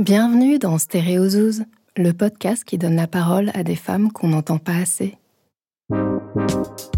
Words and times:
Bienvenue 0.00 0.58
dans 0.58 0.78
Stéréozouz, 0.78 1.64
le 1.94 2.12
podcast 2.12 2.64
qui 2.64 2.78
donne 2.78 2.96
la 2.96 3.06
parole 3.06 3.50
à 3.52 3.62
des 3.62 3.76
femmes 3.76 4.10
qu'on 4.10 4.28
n'entend 4.28 4.56
pas 4.56 4.76
assez. 4.76 5.18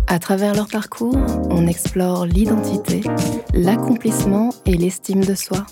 À 0.06 0.20
travers 0.20 0.54
leur 0.54 0.68
parcours, 0.68 1.18
on 1.50 1.66
explore 1.66 2.26
l'identité, 2.26 3.00
l'accomplissement 3.54 4.50
et 4.66 4.76
l'estime 4.76 5.24
de 5.24 5.34
soi, 5.34 5.66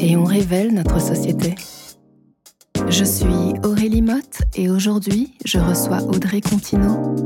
et 0.00 0.16
on 0.16 0.22
révèle 0.22 0.72
notre 0.72 1.00
société. 1.00 1.56
Je 2.88 3.02
suis 3.02 3.54
Aurélie 3.64 4.02
Motte 4.02 4.42
et 4.54 4.70
aujourd'hui, 4.70 5.34
je 5.44 5.58
reçois 5.58 6.04
Audrey 6.04 6.40
Contino. 6.40 7.16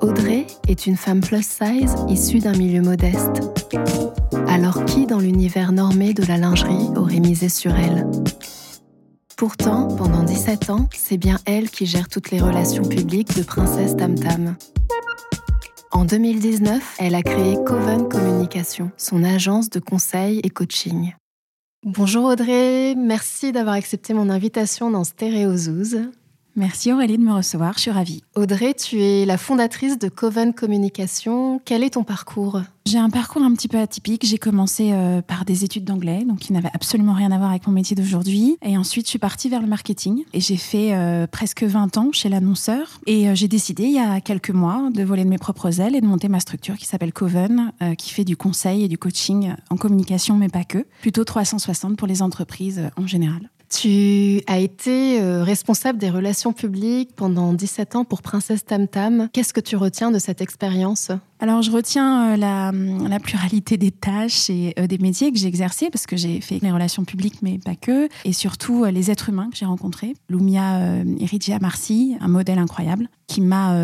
Audrey 0.00 0.46
est 0.66 0.86
une 0.86 0.96
femme 0.96 1.20
plus 1.20 1.46
size 1.46 1.94
issue 2.08 2.38
d'un 2.38 2.56
milieu 2.56 2.80
modeste. 2.80 3.42
Alors 4.58 4.84
qui 4.86 5.06
dans 5.06 5.20
l'univers 5.20 5.70
normé 5.70 6.14
de 6.14 6.24
la 6.24 6.36
lingerie 6.36 6.88
aurait 6.96 7.20
misé 7.20 7.48
sur 7.48 7.76
elle? 7.76 8.04
Pourtant, 9.36 9.86
pendant 9.86 10.24
17 10.24 10.70
ans, 10.70 10.88
c'est 10.92 11.16
bien 11.16 11.38
elle 11.46 11.70
qui 11.70 11.86
gère 11.86 12.08
toutes 12.08 12.32
les 12.32 12.40
relations 12.40 12.82
publiques 12.82 13.36
de 13.36 13.44
Princesse 13.44 13.94
Tam 13.94 14.16
Tam. 14.16 14.56
En 15.92 16.04
2019, 16.04 16.96
elle 16.98 17.14
a 17.14 17.22
créé 17.22 17.56
Coven 17.64 18.08
Communication, 18.08 18.90
son 18.96 19.22
agence 19.22 19.70
de 19.70 19.78
conseil 19.78 20.40
et 20.42 20.50
coaching. 20.50 21.14
Bonjour 21.86 22.24
Audrey, 22.24 22.96
merci 22.96 23.52
d'avoir 23.52 23.76
accepté 23.76 24.12
mon 24.12 24.28
invitation 24.28 24.90
dans 24.90 25.04
Stéréozouz. 25.04 26.10
Merci 26.58 26.92
Aurélie 26.92 27.18
de 27.18 27.22
me 27.22 27.32
recevoir, 27.32 27.74
je 27.74 27.82
suis 27.82 27.90
ravie. 27.92 28.24
Audrey, 28.34 28.74
tu 28.74 29.00
es 29.00 29.24
la 29.24 29.38
fondatrice 29.38 29.96
de 29.96 30.08
Coven 30.08 30.52
Communication. 30.52 31.60
Quel 31.64 31.84
est 31.84 31.90
ton 31.90 32.02
parcours? 32.02 32.62
J'ai 32.84 32.98
un 32.98 33.10
parcours 33.10 33.42
un 33.42 33.54
petit 33.54 33.68
peu 33.68 33.78
atypique. 33.78 34.26
J'ai 34.26 34.38
commencé 34.38 34.90
euh, 34.90 35.22
par 35.22 35.44
des 35.44 35.62
études 35.62 35.84
d'anglais, 35.84 36.24
donc 36.24 36.40
qui 36.40 36.52
n'avaient 36.52 36.72
absolument 36.74 37.12
rien 37.12 37.30
à 37.30 37.38
voir 37.38 37.50
avec 37.50 37.68
mon 37.68 37.72
métier 37.72 37.94
d'aujourd'hui. 37.94 38.58
Et 38.62 38.76
ensuite, 38.76 39.06
je 39.06 39.10
suis 39.10 39.20
partie 39.20 39.48
vers 39.48 39.60
le 39.60 39.68
marketing 39.68 40.24
et 40.34 40.40
j'ai 40.40 40.56
fait 40.56 40.94
euh, 40.94 41.28
presque 41.28 41.62
20 41.62 41.96
ans 41.96 42.10
chez 42.10 42.28
l'annonceur. 42.28 42.98
Et 43.06 43.28
euh, 43.28 43.36
j'ai 43.36 43.46
décidé 43.46 43.84
il 43.84 43.92
y 43.92 44.00
a 44.00 44.20
quelques 44.20 44.50
mois 44.50 44.90
de 44.92 45.04
voler 45.04 45.22
de 45.22 45.30
mes 45.30 45.38
propres 45.38 45.80
ailes 45.80 45.94
et 45.94 46.00
de 46.00 46.06
monter 46.06 46.26
ma 46.26 46.40
structure 46.40 46.76
qui 46.76 46.86
s'appelle 46.86 47.12
Coven, 47.12 47.72
qui 47.96 48.10
fait 48.10 48.24
du 48.24 48.36
conseil 48.36 48.82
et 48.82 48.88
du 48.88 48.98
coaching 48.98 49.54
en 49.70 49.76
communication, 49.76 50.34
mais 50.34 50.48
pas 50.48 50.64
que. 50.64 50.84
Plutôt 51.02 51.22
360 51.22 51.96
pour 51.96 52.08
les 52.08 52.20
entreprises 52.20 52.90
en 52.96 53.06
général. 53.06 53.48
Tu 53.68 54.40
as 54.46 54.58
été 54.58 55.20
euh, 55.20 55.42
responsable 55.42 55.98
des 55.98 56.08
relations 56.08 56.54
publiques 56.54 57.10
pendant 57.14 57.52
17 57.52 57.96
ans 57.96 58.04
pour 58.04 58.22
Princesse 58.22 58.64
Tam 58.64 58.88
Tam. 58.88 59.28
Qu'est-ce 59.32 59.52
que 59.52 59.60
tu 59.60 59.76
retiens 59.76 60.10
de 60.10 60.18
cette 60.18 60.40
expérience? 60.40 61.10
Alors, 61.38 61.60
je 61.60 61.70
retiens 61.70 62.32
euh, 62.32 62.36
la, 62.36 63.20
pluralité 63.20 63.76
des 63.76 63.90
tâches 63.90 64.48
et 64.48 64.72
euh, 64.78 64.86
des 64.86 64.96
métiers 64.96 65.30
que 65.30 65.38
j'ai 65.38 65.48
exercés 65.48 65.90
parce 65.90 66.06
que 66.06 66.16
j'ai 66.16 66.40
fait 66.40 66.60
les 66.62 66.72
relations 66.72 67.04
publiques, 67.04 67.42
mais 67.42 67.58
pas 67.58 67.74
que, 67.74 68.08
et 68.24 68.32
surtout 68.32 68.86
les 68.86 69.10
êtres 69.10 69.28
humains 69.28 69.50
que 69.50 69.56
j'ai 69.56 69.66
rencontrés. 69.66 70.14
Lumia 70.30 71.02
Irigia 71.18 71.58
Marcy, 71.58 72.16
un 72.20 72.28
modèle 72.28 72.58
incroyable 72.58 73.08
qui 73.26 73.42
m'a 73.42 73.76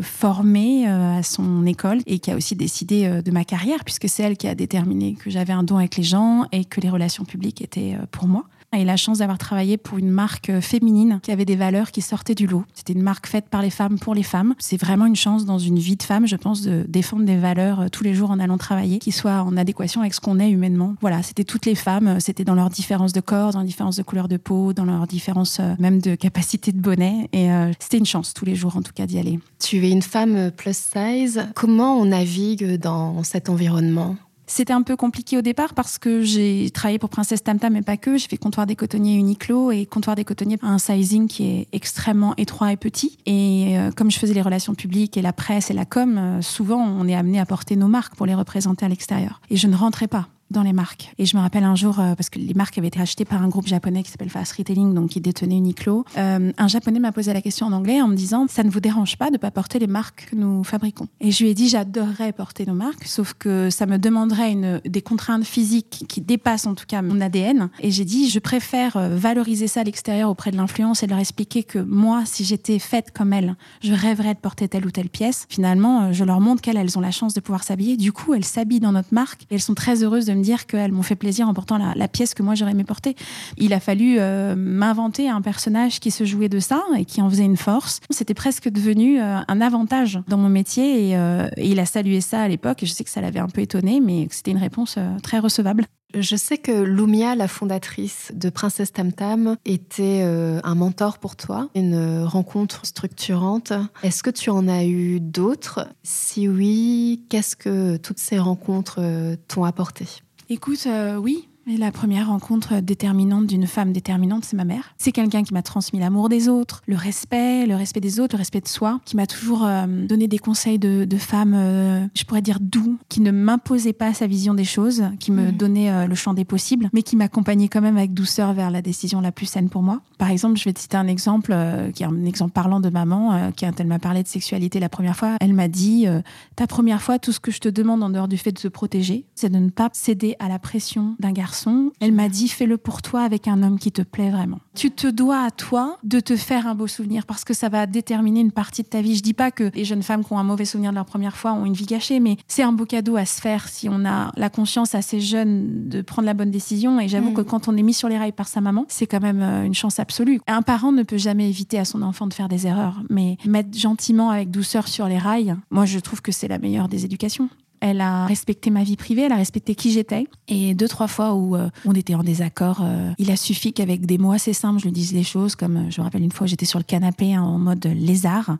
formée 0.00 0.86
à 0.86 1.22
son 1.24 1.66
école 1.66 1.98
et 2.06 2.20
qui 2.20 2.30
a 2.30 2.36
aussi 2.36 2.54
décidé 2.54 3.20
de 3.22 3.30
ma 3.32 3.44
carrière 3.44 3.82
puisque 3.84 4.08
c'est 4.08 4.22
elle 4.22 4.36
qui 4.36 4.46
a 4.46 4.54
déterminé 4.54 5.14
que 5.14 5.28
j'avais 5.28 5.52
un 5.52 5.64
don 5.64 5.78
avec 5.78 5.96
les 5.96 6.04
gens 6.04 6.46
et 6.52 6.64
que 6.64 6.80
les 6.80 6.90
relations 6.90 7.24
publiques 7.24 7.62
étaient 7.62 7.96
pour 8.12 8.28
moi 8.28 8.44
et 8.76 8.84
la 8.84 8.96
chance 8.96 9.18
d'avoir 9.18 9.38
travaillé 9.38 9.76
pour 9.76 9.98
une 9.98 10.10
marque 10.10 10.50
euh, 10.50 10.60
féminine 10.60 11.20
qui 11.22 11.30
avait 11.30 11.44
des 11.44 11.56
valeurs 11.56 11.90
qui 11.90 12.00
sortaient 12.00 12.34
du 12.34 12.46
lot. 12.46 12.64
C'était 12.74 12.92
une 12.92 13.02
marque 13.02 13.26
faite 13.26 13.48
par 13.48 13.62
les 13.62 13.70
femmes 13.70 13.98
pour 13.98 14.14
les 14.14 14.22
femmes. 14.22 14.54
C'est 14.58 14.76
vraiment 14.76 15.06
une 15.06 15.16
chance 15.16 15.44
dans 15.44 15.58
une 15.58 15.78
vie 15.78 15.96
de 15.96 16.02
femme, 16.02 16.26
je 16.26 16.36
pense, 16.36 16.62
de 16.62 16.84
défendre 16.88 17.24
des 17.24 17.36
valeurs 17.36 17.80
euh, 17.80 17.88
tous 17.88 18.04
les 18.04 18.14
jours 18.14 18.30
en 18.30 18.40
allant 18.40 18.58
travailler 18.58 18.98
qui 18.98 19.12
soient 19.12 19.42
en 19.42 19.56
adéquation 19.56 20.00
avec 20.00 20.14
ce 20.14 20.20
qu'on 20.20 20.38
est 20.38 20.50
humainement. 20.50 20.94
Voilà, 21.00 21.22
c'était 21.22 21.44
toutes 21.44 21.66
les 21.66 21.74
femmes, 21.74 22.08
euh, 22.08 22.16
c'était 22.18 22.44
dans 22.44 22.54
leurs 22.54 22.70
différences 22.70 23.12
de 23.12 23.20
corps, 23.20 23.52
dans 23.52 23.58
leurs 23.58 23.66
différences 23.66 23.96
de 23.96 24.02
couleur 24.02 24.28
de 24.28 24.36
peau, 24.36 24.72
dans 24.72 24.84
leurs 24.84 25.06
différences 25.06 25.60
même 25.78 26.00
de 26.00 26.14
capacité 26.14 26.72
de 26.72 26.80
bonnet. 26.80 27.28
Et 27.32 27.48
c'était 27.78 27.98
une 27.98 28.06
chance 28.06 28.34
tous 28.34 28.44
les 28.44 28.54
jours, 28.54 28.76
en 28.76 28.82
tout 28.82 28.92
cas, 28.94 29.06
d'y 29.06 29.18
aller. 29.18 29.38
Tu 29.58 29.84
es 29.84 29.90
une 29.90 30.02
femme 30.02 30.50
plus 30.50 30.76
size. 30.76 31.46
Comment 31.54 31.98
on 31.98 32.06
navigue 32.06 32.78
dans 32.78 33.22
cet 33.22 33.48
environnement? 33.48 34.16
C'était 34.46 34.72
un 34.72 34.82
peu 34.82 34.96
compliqué 34.96 35.38
au 35.38 35.42
départ 35.42 35.74
parce 35.74 35.98
que 35.98 36.22
j'ai 36.22 36.70
travaillé 36.70 36.98
pour 36.98 37.10
Princesse 37.10 37.42
Tam 37.42 37.58
Tam, 37.58 37.72
mais 37.72 37.82
pas 37.82 37.96
que. 37.96 38.16
J'ai 38.16 38.28
fait 38.28 38.36
comptoir 38.36 38.66
des 38.66 38.76
cotonniers 38.76 39.14
Uniqlo 39.16 39.70
et 39.70 39.86
comptoir 39.86 40.16
des 40.16 40.24
cotonniers 40.24 40.58
un 40.62 40.78
sizing 40.78 41.28
qui 41.28 41.48
est 41.48 41.68
extrêmement 41.72 42.34
étroit 42.36 42.72
et 42.72 42.76
petit. 42.76 43.18
Et 43.26 43.78
euh, 43.78 43.90
comme 43.92 44.10
je 44.10 44.18
faisais 44.18 44.34
les 44.34 44.42
relations 44.42 44.74
publiques 44.74 45.16
et 45.16 45.22
la 45.22 45.32
presse 45.32 45.70
et 45.70 45.74
la 45.74 45.84
com, 45.84 46.18
euh, 46.18 46.42
souvent 46.42 46.80
on 46.80 47.06
est 47.08 47.14
amené 47.14 47.40
à 47.40 47.46
porter 47.46 47.76
nos 47.76 47.88
marques 47.88 48.14
pour 48.16 48.26
les 48.26 48.34
représenter 48.34 48.84
à 48.84 48.88
l'extérieur. 48.88 49.40
Et 49.50 49.56
je 49.56 49.66
ne 49.66 49.76
rentrais 49.76 50.08
pas 50.08 50.28
dans 50.52 50.62
les 50.62 50.72
marques. 50.72 51.12
Et 51.18 51.26
je 51.26 51.36
me 51.36 51.42
rappelle 51.42 51.64
un 51.64 51.74
jour, 51.74 51.98
euh, 51.98 52.14
parce 52.14 52.30
que 52.30 52.38
les 52.38 52.54
marques 52.54 52.78
avaient 52.78 52.88
été 52.88 53.00
achetées 53.00 53.24
par 53.24 53.42
un 53.42 53.48
groupe 53.48 53.66
japonais 53.66 54.02
qui 54.02 54.10
s'appelle 54.10 54.30
Fast 54.30 54.52
Retailing, 54.52 54.94
donc 54.94 55.10
qui 55.10 55.20
détenait 55.20 55.56
Uniqlo, 55.56 56.04
euh, 56.16 56.52
un 56.56 56.68
japonais 56.68 57.00
m'a 57.00 57.12
posé 57.12 57.32
la 57.32 57.40
question 57.40 57.66
en 57.66 57.72
anglais 57.72 58.00
en 58.00 58.08
me 58.08 58.14
disant 58.14 58.46
Ça 58.48 58.62
ne 58.62 58.70
vous 58.70 58.80
dérange 58.80 59.16
pas 59.16 59.28
de 59.28 59.32
ne 59.32 59.38
pas 59.38 59.50
porter 59.50 59.78
les 59.78 59.86
marques 59.86 60.28
que 60.30 60.36
nous 60.36 60.62
fabriquons? 60.62 61.08
Et 61.20 61.30
je 61.30 61.42
lui 61.42 61.50
ai 61.50 61.54
dit 61.54 61.68
J'adorerais 61.68 62.32
porter 62.32 62.66
nos 62.66 62.74
marques, 62.74 63.04
sauf 63.04 63.34
que 63.34 63.70
ça 63.70 63.86
me 63.86 63.98
demanderait 63.98 64.52
une, 64.52 64.80
des 64.84 65.02
contraintes 65.02 65.44
physiques 65.44 66.04
qui 66.08 66.20
dépassent 66.20 66.66
en 66.66 66.74
tout 66.74 66.86
cas 66.86 67.02
mon 67.02 67.20
ADN. 67.20 67.70
Et 67.80 67.90
j'ai 67.90 68.04
dit 68.04 68.28
Je 68.28 68.38
préfère 68.38 68.96
euh, 68.96 69.16
valoriser 69.16 69.66
ça 69.66 69.80
à 69.80 69.84
l'extérieur 69.84 70.30
auprès 70.30 70.50
de 70.50 70.56
l'influence 70.56 71.02
et 71.02 71.06
leur 71.06 71.18
expliquer 71.18 71.62
que 71.62 71.78
moi, 71.78 72.22
si 72.26 72.44
j'étais 72.44 72.78
faite 72.78 73.10
comme 73.12 73.32
elles, 73.32 73.56
je 73.82 73.92
rêverais 73.92 74.34
de 74.34 74.40
porter 74.40 74.68
telle 74.68 74.86
ou 74.86 74.90
telle 74.90 75.08
pièce. 75.08 75.46
Finalement, 75.48 76.12
je 76.12 76.24
leur 76.24 76.40
montre 76.40 76.60
qu'elles 76.60 76.76
elles 76.76 76.98
ont 76.98 77.00
la 77.00 77.10
chance 77.10 77.34
de 77.34 77.40
pouvoir 77.40 77.64
s'habiller. 77.64 77.96
Du 77.96 78.12
coup, 78.12 78.34
elles 78.34 78.44
s'habillent 78.44 78.80
dans 78.80 78.92
notre 78.92 79.12
marque 79.12 79.42
et 79.44 79.54
elles 79.54 79.62
sont 79.62 79.74
très 79.74 80.02
heureuses 80.02 80.26
de 80.26 80.34
me 80.34 80.41
dire 80.42 80.66
qu'elles 80.66 80.92
m'ont 80.92 81.02
fait 81.02 81.16
plaisir 81.16 81.48
en 81.48 81.54
portant 81.54 81.78
la, 81.78 82.08
pièce 82.08 82.34
que 82.34 82.42
moi 82.42 82.54
j'aurais 82.54 82.72
aimé 82.72 82.84
porter. 82.84 83.16
Il 83.56 83.72
a 83.72 83.80
fallu 83.80 84.16
euh, 84.18 84.54
m'inventer 84.56 85.28
un 85.28 85.40
personnage 85.40 86.00
qui 86.00 86.10
se 86.10 86.24
jouait 86.24 86.48
de 86.48 86.58
ça 86.58 86.82
et 86.96 87.04
qui 87.04 87.22
en 87.22 87.30
faisait 87.30 87.44
une 87.44 87.56
force. 87.56 88.00
C'était 88.10 88.34
presque 88.34 88.68
devenu 88.68 89.20
euh, 89.20 89.38
un 89.46 89.60
avantage 89.60 90.20
dans 90.28 90.36
mon 90.36 90.48
métier 90.48 91.16
euh, 91.16 91.48
et, 91.56 91.70
il 91.70 91.80
a 91.80 91.86
salué 91.86 92.20
ça 92.20 92.42
à 92.42 92.48
l'époque. 92.48 92.82
Et 92.82 92.86
je 92.86 92.92
sais 92.92 93.04
que 93.04 93.10
ça 93.10 93.20
l'avait 93.20 93.40
un 93.40 93.48
peu 93.48 93.62
étonné, 93.62 94.00
mais 94.00 94.28
c'était 94.30 94.50
une 94.50 94.58
réponse 94.58 94.98
très 95.22 95.38
recevable. 95.38 95.86
Je 96.14 96.36
sais 96.36 96.58
que 96.58 96.72
Lumia, 96.82 97.34
la 97.34 97.48
fondatrice 97.48 98.32
de 98.34 98.50
Princesse 98.50 98.92
Tam 98.92 99.12
Tam, 99.12 99.56
était 99.64 100.22
un 100.22 100.74
mentor 100.74 101.16
pour 101.16 101.36
toi, 101.36 101.70
une 101.74 102.24
rencontre 102.24 102.84
structurante. 102.84 103.72
Est-ce 104.02 104.22
que 104.22 104.28
tu 104.28 104.50
en 104.50 104.68
as 104.68 104.84
eu 104.84 105.20
d'autres? 105.20 105.88
Si 106.02 106.48
oui, 106.48 107.24
qu'est-ce 107.30 107.56
que 107.56 107.96
toutes 107.96 108.18
ces 108.18 108.38
rencontres 108.38 109.00
t'ont 109.48 109.64
apporté? 109.64 110.06
Écoute, 110.54 110.84
euh, 110.86 111.16
oui, 111.16 111.48
et 111.66 111.76
la 111.76 111.92
première 111.92 112.28
rencontre 112.28 112.80
déterminante 112.80 113.46
d'une 113.46 113.66
femme 113.66 113.92
déterminante, 113.92 114.44
c'est 114.44 114.56
ma 114.56 114.64
mère. 114.64 114.94
C'est 114.98 115.12
quelqu'un 115.12 115.42
qui 115.42 115.54
m'a 115.54 115.62
transmis 115.62 116.00
l'amour 116.00 116.28
des 116.28 116.48
autres, 116.48 116.82
le 116.86 116.96
respect, 116.96 117.66
le 117.66 117.76
respect 117.76 118.00
des 118.00 118.20
autres, 118.20 118.36
le 118.36 118.38
respect 118.38 118.60
de 118.60 118.68
soi, 118.68 119.00
qui 119.04 119.16
m'a 119.16 119.26
toujours 119.26 119.64
euh, 119.64 119.86
donné 120.06 120.28
des 120.28 120.38
conseils 120.38 120.78
de, 120.78 121.04
de 121.04 121.16
femme, 121.16 121.54
euh, 121.54 122.06
je 122.14 122.24
pourrais 122.24 122.42
dire 122.42 122.58
doux, 122.60 122.98
qui 123.08 123.20
ne 123.20 123.30
m'imposait 123.30 123.92
pas 123.92 124.12
sa 124.12 124.26
vision 124.26 124.54
des 124.54 124.64
choses, 124.64 125.04
qui 125.20 125.30
me 125.30 125.48
mmh. 125.48 125.52
donnait 125.52 125.90
euh, 125.90 126.06
le 126.06 126.14
champ 126.14 126.34
des 126.34 126.44
possibles, 126.44 126.88
mais 126.92 127.02
qui 127.02 127.16
m'accompagnait 127.16 127.68
quand 127.68 127.80
même 127.80 127.96
avec 127.96 128.14
douceur 128.14 128.52
vers 128.54 128.70
la 128.70 128.82
décision 128.82 129.20
la 129.20 129.32
plus 129.32 129.46
saine 129.46 129.68
pour 129.68 129.82
moi. 129.82 130.00
Par 130.18 130.30
exemple, 130.30 130.58
je 130.58 130.64
vais 130.64 130.72
te 130.72 130.80
citer 130.80 130.96
un 130.96 131.06
exemple 131.06 131.56
qui 131.94 132.02
est 132.02 132.06
un 132.06 132.24
exemple 132.24 132.52
parlant 132.52 132.80
de 132.80 132.88
maman, 132.88 133.50
quand 133.58 133.72
elle 133.78 133.86
m'a 133.86 133.98
parlé 133.98 134.22
de 134.22 134.28
sexualité 134.28 134.80
la 134.80 134.88
première 134.88 135.16
fois, 135.16 135.36
elle 135.40 135.52
m'a 135.52 135.68
dit 135.68 136.06
ta 136.54 136.66
première 136.66 137.02
fois, 137.02 137.18
tout 137.18 137.32
ce 137.32 137.40
que 137.40 137.50
je 137.50 137.58
te 137.58 137.68
demande 137.68 138.02
en 138.02 138.10
dehors 138.10 138.28
du 138.28 138.38
fait 138.38 138.52
de 138.52 138.58
se 138.58 138.68
protéger, 138.68 139.26
c'est 139.34 139.50
de 139.50 139.58
ne 139.58 139.70
pas 139.70 139.90
céder 139.92 140.36
à 140.38 140.48
la 140.48 140.58
pression 140.58 141.16
d'un 141.18 141.32
garçon 141.32 141.51
elle 142.00 142.12
m'a 142.12 142.28
dit 142.28 142.48
fais-le 142.48 142.78
pour 142.78 143.02
toi 143.02 143.22
avec 143.22 143.48
un 143.48 143.62
homme 143.62 143.78
qui 143.78 143.92
te 143.92 144.02
plaît 144.02 144.30
vraiment. 144.30 144.58
Tu 144.74 144.90
te 144.90 145.06
dois 145.06 145.42
à 145.42 145.50
toi 145.50 145.98
de 146.02 146.20
te 146.20 146.36
faire 146.36 146.66
un 146.66 146.74
beau 146.74 146.86
souvenir 146.86 147.26
parce 147.26 147.44
que 147.44 147.54
ça 147.54 147.68
va 147.68 147.86
déterminer 147.86 148.40
une 148.40 148.52
partie 148.52 148.82
de 148.82 148.88
ta 148.88 149.02
vie. 149.02 149.16
Je 149.16 149.22
dis 149.22 149.34
pas 149.34 149.50
que 149.50 149.70
les 149.74 149.84
jeunes 149.84 150.02
femmes 150.02 150.24
qui 150.24 150.32
ont 150.32 150.38
un 150.38 150.44
mauvais 150.44 150.64
souvenir 150.64 150.90
de 150.90 150.96
leur 150.96 151.04
première 151.04 151.36
fois 151.36 151.52
ont 151.52 151.64
une 151.64 151.74
vie 151.74 151.86
gâchée, 151.86 152.20
mais 152.20 152.36
c'est 152.48 152.62
un 152.62 152.72
beau 152.72 152.86
cadeau 152.86 153.16
à 153.16 153.24
se 153.24 153.40
faire 153.40 153.68
si 153.68 153.88
on 153.88 154.04
a 154.04 154.32
la 154.36 154.50
conscience 154.50 154.94
assez 154.94 155.20
jeune 155.20 155.88
de 155.88 156.02
prendre 156.02 156.26
la 156.26 156.34
bonne 156.34 156.50
décision. 156.50 157.00
Et 157.00 157.08
j'avoue 157.08 157.30
mm. 157.30 157.34
que 157.34 157.42
quand 157.42 157.68
on 157.68 157.76
est 157.76 157.82
mis 157.82 157.94
sur 157.94 158.08
les 158.08 158.18
rails 158.18 158.32
par 158.32 158.48
sa 158.48 158.60
maman, 158.60 158.84
c'est 158.88 159.06
quand 159.06 159.20
même 159.20 159.42
euh, 159.42 159.64
une 159.64 159.74
chance 159.74 159.98
absolue. 159.98 160.40
Un 160.46 160.62
parent 160.62 160.92
ne 160.92 161.02
peut 161.02 161.18
jamais 161.18 161.48
éviter 161.48 161.78
à 161.78 161.84
son 161.84 162.02
enfant 162.02 162.26
de 162.26 162.34
faire 162.34 162.48
des 162.48 162.66
erreurs, 162.66 163.02
mais 163.10 163.36
mettre 163.46 163.76
gentiment 163.76 164.30
avec 164.30 164.50
douceur 164.50 164.88
sur 164.88 165.06
les 165.06 165.18
rails, 165.18 165.56
moi 165.70 165.84
je 165.84 165.98
trouve 165.98 166.22
que 166.22 166.32
c'est 166.32 166.48
la 166.48 166.58
meilleure 166.58 166.88
des 166.88 167.04
éducations. 167.04 167.48
Elle 167.84 168.00
a 168.00 168.26
respecté 168.26 168.70
ma 168.70 168.84
vie 168.84 168.96
privée, 168.96 169.22
elle 169.22 169.32
a 169.32 169.36
respecté 169.36 169.74
qui 169.74 169.90
j'étais. 169.90 170.28
Et 170.46 170.72
deux, 170.72 170.86
trois 170.86 171.08
fois 171.08 171.34
où 171.34 171.56
euh, 171.56 171.68
on 171.84 171.94
était 171.94 172.14
en 172.14 172.22
désaccord, 172.22 172.78
euh, 172.80 173.10
il 173.18 173.28
a 173.32 173.34
suffi 173.34 173.72
qu'avec 173.72 174.06
des 174.06 174.18
mots 174.18 174.30
assez 174.30 174.52
simples, 174.52 174.78
je 174.78 174.84
lui 174.84 174.92
dise 174.92 175.12
les 175.12 175.24
choses. 175.24 175.56
Comme 175.56 175.76
euh, 175.76 175.90
je 175.90 176.00
me 176.00 176.04
rappelle 176.04 176.22
une 176.22 176.30
fois, 176.30 176.46
j'étais 176.46 176.64
sur 176.64 176.78
le 176.78 176.84
canapé 176.84 177.34
hein, 177.34 177.42
en 177.42 177.58
mode 177.58 177.84
lézard. 177.86 178.56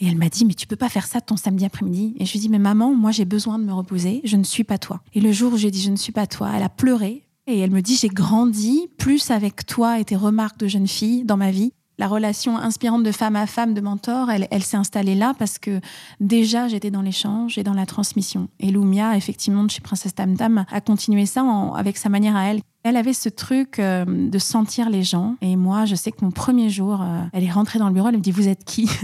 Et 0.00 0.06
elle 0.06 0.18
m'a 0.18 0.28
dit, 0.28 0.44
mais 0.44 0.52
tu 0.52 0.66
peux 0.66 0.76
pas 0.76 0.90
faire 0.90 1.06
ça 1.06 1.22
ton 1.22 1.38
samedi 1.38 1.64
après-midi? 1.64 2.14
Et 2.18 2.26
je 2.26 2.32
lui 2.32 2.40
ai 2.40 2.42
dit, 2.42 2.48
mais 2.50 2.58
maman, 2.58 2.94
moi 2.94 3.10
j'ai 3.10 3.24
besoin 3.24 3.58
de 3.58 3.64
me 3.64 3.72
reposer, 3.72 4.20
je 4.24 4.36
ne 4.36 4.44
suis 4.44 4.64
pas 4.64 4.76
toi. 4.76 5.00
Et 5.14 5.22
le 5.22 5.32
jour 5.32 5.54
où 5.54 5.56
j'ai 5.56 5.70
dit, 5.70 5.80
je 5.80 5.90
ne 5.90 5.96
suis 5.96 6.12
pas 6.12 6.26
toi, 6.26 6.50
elle 6.54 6.62
a 6.62 6.68
pleuré. 6.68 7.22
Et 7.46 7.60
elle 7.60 7.70
me 7.70 7.80
dit, 7.80 7.96
j'ai 7.96 8.08
grandi 8.08 8.90
plus 8.98 9.30
avec 9.30 9.64
toi 9.64 9.98
et 9.98 10.04
tes 10.04 10.16
remarques 10.16 10.58
de 10.58 10.68
jeune 10.68 10.86
fille 10.86 11.24
dans 11.24 11.38
ma 11.38 11.50
vie 11.50 11.72
La 11.98 12.06
relation 12.06 12.56
inspirante 12.56 13.02
de 13.02 13.10
femme 13.10 13.34
à 13.34 13.46
femme, 13.46 13.74
de 13.74 13.80
mentor, 13.80 14.30
elle, 14.30 14.62
s'est 14.62 14.76
installée 14.76 15.16
là 15.16 15.34
parce 15.36 15.58
que 15.58 15.80
déjà 16.20 16.68
j'étais 16.68 16.92
dans 16.92 17.02
l'échange 17.02 17.58
et 17.58 17.64
dans 17.64 17.74
la 17.74 17.86
transmission. 17.86 18.48
Et 18.60 18.70
Lumia, 18.70 19.16
effectivement, 19.16 19.64
de 19.64 19.70
chez 19.70 19.80
Princesse 19.80 20.14
Tam 20.14 20.36
Tam, 20.36 20.64
a 20.70 20.80
continué 20.80 21.26
ça 21.26 21.44
avec 21.74 21.96
sa 21.96 22.08
manière 22.08 22.36
à 22.36 22.44
elle. 22.44 22.60
Elle 22.88 22.96
avait 22.96 23.12
ce 23.12 23.28
truc 23.28 23.80
euh, 23.80 24.06
de 24.06 24.38
sentir 24.38 24.88
les 24.88 25.02
gens. 25.02 25.36
Et 25.42 25.56
moi, 25.56 25.84
je 25.84 25.94
sais 25.94 26.10
que 26.10 26.24
mon 26.24 26.30
premier 26.30 26.70
jour, 26.70 27.02
euh, 27.02 27.20
elle 27.34 27.44
est 27.44 27.50
rentrée 27.50 27.78
dans 27.78 27.88
le 27.88 27.92
bureau, 27.92 28.08
elle 28.08 28.16
me 28.16 28.22
dit 28.22 28.30
Vous 28.30 28.48
êtes 28.48 28.64
qui? 28.64 28.88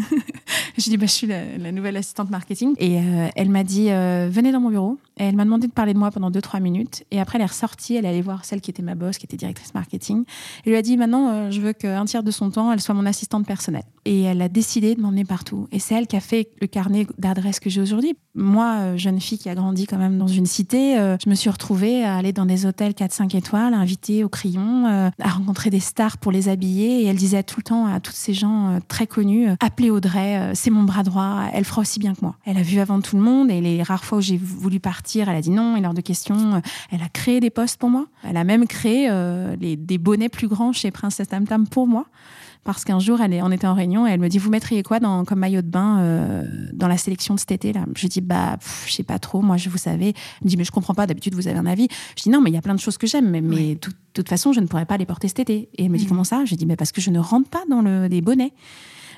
Je 0.79 0.91
dis 0.91 0.97
bah, 0.97 1.05
Je 1.07 1.13
suis 1.13 1.27
la, 1.27 1.71
nouvelle 1.71 1.97
assistante 1.99 2.31
marketing. 2.31 2.75
Et 2.79 2.99
euh, 2.99 3.29
elle 3.37 3.51
m'a 3.51 3.63
dit 3.63 3.89
Venez 3.89 4.53
dans 4.53 4.61
mon 4.61 4.71
bureau. 4.71 4.99
Et 5.19 5.25
elle 5.25 5.37
m'a 5.37 5.45
demandé 5.45 5.69
de 5.69 5.73
parler 5.73 5.93
de 5.93 5.99
moi 5.99 6.11
pendant 6.11 6.31
2-3 6.31 6.61
minutes. 6.61 7.05
Et 7.11 7.21
après, 7.21 7.39
elle 7.39 7.43
est 7.43 7.47
ressortie, 7.47 7.95
elle 7.95 8.07
est 8.07 8.09
allée 8.09 8.23
voir 8.23 8.45
celle 8.45 8.61
qui 8.61 8.71
était 8.71 8.83
ma 8.83 8.97
boss, 8.97 9.19
qui 9.19 9.27
était 9.27 9.37
directrice 9.37 9.73
marketing. 9.75 10.25
Elle 10.65 10.73
lui 10.73 10.79
a 10.79 10.83
dit 10.83 10.97
Maintenant, 10.97 11.51
je 11.51 11.61
veux 11.61 11.75
qu'un 11.75 12.07
tiers 12.07 12.23
de 12.23 12.31
son 12.31 12.51
temps, 12.51 12.73
elle 12.73 12.81
soit 12.81 12.95
mon 12.95 13.07
assistante 13.07 13.47
personnelle. 13.47 13.85
Et 14.07 14.23
elle 14.23 14.41
a 14.41 14.49
décidé 14.49 14.95
de 14.95 15.01
m'emmener 15.01 15.25
partout. 15.25 15.69
Et 15.71 15.79
c'est 15.79 15.95
elle 15.95 16.07
qui 16.07 16.17
a 16.17 16.21
fait 16.21 16.49
le 16.61 16.67
carnet 16.67 17.07
d'adresses 17.19 17.61
que 17.61 17.71
j'ai 17.71 17.83
aujourd'hui. 17.83 18.17
Moi, 18.35 18.97
jeune 18.97 19.21
fille 19.21 19.39
qui 19.39 19.49
a 19.49 19.55
grandi 19.55 19.87
quand 19.87 19.99
même 19.99 20.19
dans 20.19 20.27
une 20.27 20.47
cité, 20.47 20.97
je 21.23 21.31
me 21.31 21.35
suis 21.35 21.51
retrouvée 21.51 22.03
à 22.03 22.17
aller 22.17 22.33
dans 22.33 22.47
des 22.47 22.67
hôtels 22.67 22.93
4-5 22.93 23.37
étoiles 23.37 23.74
invitée 23.75 24.25
au 24.25 24.29
crayon, 24.29 24.87
euh, 24.87 25.11
à 25.21 25.29
rencontrer 25.29 25.71
des 25.71 25.81
stars 25.81 26.19
pour 26.19 26.33
les 26.33 26.49
habiller. 26.49 27.03
Et 27.03 27.07
elle 27.07 27.17
disait 27.17 27.43
tout 27.43 27.57
le 27.59 27.65
temps 27.65 27.87
à 27.87 28.01
tous 28.01 28.13
ces 28.13 28.35
gens 28.35 28.71
euh, 28.71 28.79
très 28.87 29.07
connus 29.07 29.49
euh, 29.49 29.57
Appelez 29.61 29.91
Audrey, 29.91 30.53
c'est 30.55 30.71
mon 30.71 30.83
bras 30.83 31.03
droit, 31.03 31.45
elle 31.53 31.65
fera 31.65 31.81
aussi 31.81 31.99
bien 31.99 32.15
que 32.15 32.21
moi. 32.23 32.37
Elle 32.45 32.59
a 32.59 32.63
vu 32.63 32.81
avant 32.81 33.01
tout 33.01 33.17
le 33.17 33.23
monde 33.23 33.51
et 33.51 33.61
les 33.61 33.83
rares 33.83 34.05
fois 34.05 34.19
où 34.19 34.21
j'ai 34.21 34.37
voulu 34.37 34.81
partir, 34.81 35.29
elle 35.29 35.37
a 35.37 35.41
dit 35.41 35.51
non, 35.51 35.77
il 35.77 35.85
est 35.85 35.87
hors 35.87 35.95
de 35.95 36.01
question. 36.01 36.63
Elle 36.91 37.03
a 37.03 37.09
créé 37.09 37.41
des 37.41 37.51
postes 37.51 37.79
pour 37.79 37.91
moi. 37.91 38.07
Elle 38.23 38.37
a 38.37 38.45
même 38.45 38.67
créé 38.67 39.09
des 39.59 39.99
bonnets 39.99 40.29
plus 40.29 40.49
grands 40.49 40.73
chez 40.73 40.91
Princesse 40.91 41.29
Tam 41.29 41.47
Tam 41.47 41.67
pour 41.67 41.87
moi 41.87 42.07
parce 42.65 42.85
qu'un 42.85 42.99
jour, 42.99 43.21
elle 43.21 43.35
est, 43.35 43.43
on 43.43 43.51
était 43.51 43.67
en 43.67 43.75
réunion 43.75 44.07
et 44.07 44.11
elle 44.11 44.21
me 44.21 44.29
dit 44.29 44.39
Vous 44.39 44.51
mettriez 44.51 44.83
quoi 44.83 44.99
dans, 44.99 45.25
comme 45.25 45.39
maillot 45.39 45.61
de 45.61 45.69
bain 45.69 46.01
euh, 46.01 46.45
dans 46.73 46.89
la 46.89 46.97
sélection 46.97 47.35
de 47.35 47.41
cet 47.41 47.53
été 47.53 47.73
là? 47.73 47.85
Je 47.95 48.07
dis 48.07 48.23
Bah, 48.23 48.57
je 48.87 48.93
sais 48.93 49.03
pas 49.03 49.19
trop, 49.19 49.43
moi, 49.43 49.59
je 49.59 49.69
vous 49.69 49.79
savez. 49.79 50.09
Elle 50.09 50.45
me 50.45 50.49
dit 50.49 50.57
Mais 50.57 50.65
je 50.65 50.73
comprends 50.73 50.95
pas, 50.95 51.07
d'habitude, 51.07 51.35
vous 51.35 51.47
avez 51.47 51.59
un 51.59 51.67
avis. 51.67 51.89
Je 52.17 52.23
dis 52.23 52.31
Non, 52.31 52.41
mais 52.41 52.51
il 52.51 52.55
y 52.55 52.57
a 52.57 52.63
plein 52.63 52.75
de 52.75 52.81
choses 52.81 52.97
que 52.97 53.07
j'aime, 53.07 53.31
mais, 53.31 53.75
de 53.75 53.91
toute 54.15 54.29
façon, 54.29 54.53
je 54.53 54.61
ne 54.61 54.67
pourrais 54.67 54.87
pas 54.87 54.97
les 54.97 55.07
porter 55.07 55.29
cet 55.29 55.41
été. 55.41 55.69
Et 55.77 55.85
elle 55.85 55.91
me 55.91 55.99
dit 55.99 56.07
mm. 56.07 56.09
Comment 56.09 56.25
ça? 56.25 56.45
Je 56.47 56.55
dis 56.55 56.65
Mais 56.65 56.77
parce 56.77 56.91
que 56.91 57.01
je 57.01 57.11
ne 57.11 57.19
rentre 57.19 57.51
pas 57.51 57.63
dans 57.69 57.83
le, 57.83 58.09
des 58.09 58.23
bonnets. 58.23 58.53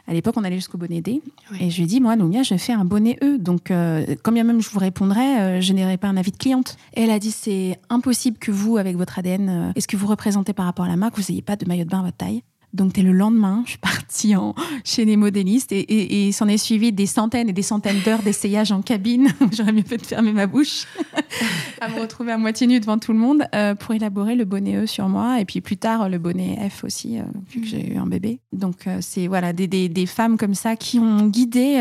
À 0.08 0.12
l'époque, 0.12 0.34
on 0.36 0.44
allait 0.44 0.56
jusqu'au 0.56 0.78
bonnet 0.78 1.00
D. 1.00 1.20
Et 1.58 1.68
je 1.68 1.76
lui 1.76 1.82
ai 1.82 1.86
dit, 1.86 2.00
moi, 2.00 2.14
Noumia, 2.14 2.44
je 2.44 2.56
fais 2.56 2.72
un 2.72 2.84
bonnet 2.84 3.18
E. 3.24 3.38
Donc, 3.38 3.72
euh, 3.72 4.14
quand 4.22 4.30
bien 4.30 4.44
même 4.44 4.62
je 4.62 4.70
vous 4.70 4.78
répondrais, 4.78 5.40
euh, 5.40 5.60
je 5.60 5.72
n'aurais 5.72 5.96
pas 5.96 6.06
un 6.06 6.16
avis 6.16 6.30
de 6.30 6.36
cliente. 6.36 6.76
Et 6.94 7.02
elle 7.02 7.10
a 7.10 7.18
dit, 7.18 7.32
c'est 7.32 7.80
impossible 7.90 8.38
que 8.38 8.52
vous, 8.52 8.76
avec 8.76 8.96
votre 8.96 9.18
ADN, 9.18 9.72
est 9.74 9.80
ce 9.80 9.88
que 9.88 9.96
vous 9.96 10.06
représentez 10.06 10.52
par 10.52 10.66
rapport 10.66 10.84
à 10.84 10.88
la 10.88 10.94
marque, 10.94 11.18
vous 11.18 11.24
n'ayez 11.28 11.42
pas 11.42 11.56
de 11.56 11.66
maillot 11.66 11.82
de 11.82 11.90
bain 11.90 11.98
à 11.98 12.04
votre 12.04 12.16
taille? 12.16 12.44
Donc, 12.72 12.92
dès 12.92 13.02
le 13.02 13.12
lendemain, 13.12 13.62
je 13.64 13.70
suis 13.70 13.78
partie 13.78 14.36
en, 14.36 14.54
chez 14.84 15.04
les 15.04 15.16
modélistes 15.16 15.72
et, 15.72 16.28
et, 16.28 16.32
s'en 16.32 16.48
est 16.48 16.58
suivi 16.58 16.92
des 16.92 17.06
centaines 17.06 17.48
et 17.48 17.52
des 17.52 17.62
centaines 17.62 18.00
d'heures 18.04 18.22
d'essayage 18.22 18.72
en 18.72 18.82
cabine. 18.82 19.28
J'aurais 19.52 19.72
mieux 19.72 19.82
fait 19.82 19.96
de 19.96 20.06
fermer 20.06 20.32
ma 20.32 20.46
bouche 20.46 20.86
à 21.80 21.88
me 21.88 22.00
retrouver 22.00 22.32
à 22.32 22.38
moitié 22.38 22.66
nue 22.66 22.80
devant 22.80 22.98
tout 22.98 23.12
le 23.12 23.18
monde 23.18 23.44
euh, 23.54 23.74
pour 23.74 23.94
élaborer 23.94 24.34
le 24.34 24.44
bonnet 24.44 24.84
E 24.84 24.86
sur 24.86 25.08
moi 25.08 25.40
et 25.40 25.44
puis 25.44 25.60
plus 25.60 25.76
tard 25.76 26.08
le 26.08 26.18
bonnet 26.18 26.58
F 26.70 26.84
aussi, 26.84 27.18
euh, 27.18 27.22
vu 27.48 27.60
que 27.60 27.66
j'ai 27.66 27.94
eu 27.94 27.96
un 27.96 28.06
bébé. 28.06 28.40
Donc, 28.52 28.86
euh, 28.86 28.98
c'est 29.00 29.26
voilà, 29.26 29.52
des, 29.52 29.66
des, 29.66 29.88
des, 29.88 30.06
femmes 30.06 30.36
comme 30.36 30.54
ça 30.54 30.76
qui 30.76 30.98
ont 30.98 31.26
guidé 31.26 31.76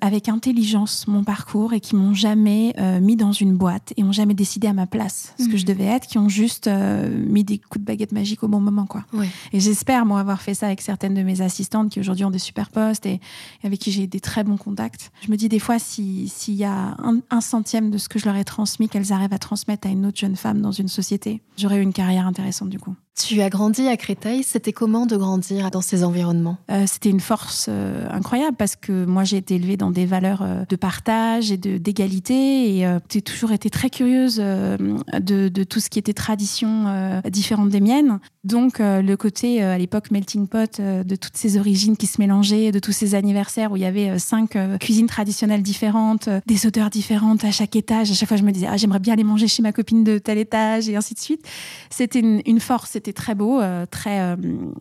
avec 0.00 0.28
intelligence 0.28 1.06
mon 1.06 1.24
parcours 1.24 1.72
et 1.72 1.80
qui 1.80 1.96
m'ont 1.96 2.14
jamais 2.14 2.74
mis 3.00 3.16
dans 3.16 3.32
une 3.32 3.56
boîte 3.56 3.92
et 3.96 4.04
ont 4.04 4.12
jamais 4.12 4.34
décidé 4.34 4.68
à 4.68 4.72
ma 4.72 4.86
place 4.86 5.34
ce 5.38 5.48
que 5.48 5.56
je 5.56 5.62
mmh. 5.62 5.66
devais 5.66 5.84
être, 5.84 6.06
qui 6.06 6.18
ont 6.18 6.28
juste 6.28 6.68
mis 6.68 7.42
des 7.42 7.58
coups 7.58 7.80
de 7.80 7.84
baguette 7.84 8.12
magique 8.12 8.42
au 8.42 8.48
bon 8.48 8.60
moment. 8.60 8.86
Quoi. 8.86 9.04
Et 9.52 9.60
j'espère, 9.60 10.04
moi, 10.04 10.22
fait 10.38 10.54
ça 10.54 10.66
avec 10.66 10.80
certaines 10.80 11.14
de 11.14 11.22
mes 11.22 11.40
assistantes 11.40 11.90
qui 11.90 12.00
aujourd'hui 12.00 12.24
ont 12.24 12.30
des 12.30 12.38
super 12.38 12.70
postes 12.70 13.06
et, 13.06 13.20
avec 13.64 13.80
qui 13.80 13.90
j'ai 13.90 14.06
des 14.06 14.20
très 14.20 14.44
bons 14.44 14.56
contacts. 14.56 15.10
Je 15.24 15.30
me 15.30 15.36
dis 15.36 15.48
des 15.48 15.58
fois, 15.58 15.78
s'il 15.78 16.54
y 16.54 16.64
a 16.64 16.96
un, 17.30 17.40
centième 17.40 17.90
de 17.90 17.98
ce 17.98 18.08
que 18.08 18.18
je 18.18 18.26
leur 18.26 18.36
ai 18.36 18.44
transmis, 18.44 18.88
qu'elles 18.88 19.12
arrivent 19.12 19.32
à 19.32 19.38
transmettre 19.38 19.88
à 19.88 19.90
une 19.90 20.06
autre 20.06 20.18
jeune 20.18 20.36
femme 20.36 20.60
dans 20.60 20.72
une 20.72 20.88
société, 20.88 21.40
j'aurais 21.56 21.78
eu 21.78 21.82
une 21.82 21.92
carrière 21.92 22.26
intéressante 22.26 22.68
du 22.68 22.78
coup. 22.78 22.94
Tu 23.26 23.42
as 23.42 23.50
grandi 23.50 23.86
à 23.86 23.96
Créteil. 23.96 24.42
C'était 24.42 24.72
comment 24.72 25.04
de 25.04 25.16
grandir 25.16 25.70
dans 25.70 25.82
ces 25.82 26.04
environnements? 26.04 26.56
Euh, 26.70 26.84
C'était 26.86 27.10
une 27.10 27.20
force 27.20 27.66
euh, 27.68 28.08
incroyable 28.10 28.56
parce 28.56 28.76
que 28.76 29.04
moi, 29.04 29.24
j'ai 29.24 29.36
été 29.36 29.56
élevée 29.56 29.76
dans 29.76 29.90
des 29.90 30.06
valeurs 30.06 30.42
euh, 30.42 30.64
de 30.68 30.76
partage 30.76 31.52
et 31.52 31.56
d'égalité. 31.56 32.78
Et 32.78 32.98
j'ai 33.10 33.22
toujours 33.22 33.52
été 33.52 33.68
très 33.68 33.90
curieuse 33.90 34.36
de, 34.36 35.64
tout 35.64 35.80
ce 35.80 35.90
qui 35.90 35.98
était 35.98 36.12
tradition 36.12 37.20
différente 37.28 37.68
des 37.68 37.80
miennes. 37.80 38.20
Donc, 38.44 38.78
le 38.78 39.14
côté, 39.16 39.62
à 39.62 39.76
l'époque, 39.76 40.10
melting 40.10 40.46
pot, 40.46 40.80
de 40.80 41.16
toutes 41.16 41.36
ces 41.36 41.58
origines 41.58 41.96
qui 41.96 42.06
se 42.06 42.20
mélangeaient, 42.20 42.72
de 42.72 42.78
tous 42.78 42.92
ces 42.92 43.14
anniversaires 43.14 43.72
où 43.72 43.76
il 43.76 43.82
y 43.82 43.86
avait 43.86 44.18
cinq 44.18 44.56
cuisines 44.78 45.06
traditionnelles 45.06 45.62
différentes, 45.62 46.28
des 46.46 46.66
odeurs 46.66 46.90
différentes 46.90 47.44
à 47.44 47.50
chaque 47.50 47.76
étage. 47.76 48.10
À 48.10 48.14
chaque 48.14 48.28
fois, 48.28 48.38
je 48.38 48.44
me 48.44 48.52
disais, 48.52 48.66
ah, 48.68 48.76
j'aimerais 48.76 49.00
bien 49.00 49.12
aller 49.12 49.24
manger 49.24 49.48
chez 49.48 49.62
ma 49.62 49.72
copine 49.72 50.04
de 50.04 50.18
tel 50.18 50.38
étage 50.38 50.88
et 50.88 50.96
ainsi 50.96 51.14
de 51.14 51.20
suite. 51.20 51.46
C'était 51.90 52.20
une, 52.20 52.40
une 52.46 52.60
force. 52.60 52.96
Très 53.12 53.34
beau, 53.34 53.60
euh, 53.60 53.86
très, 53.86 54.20
euh, 54.20 54.36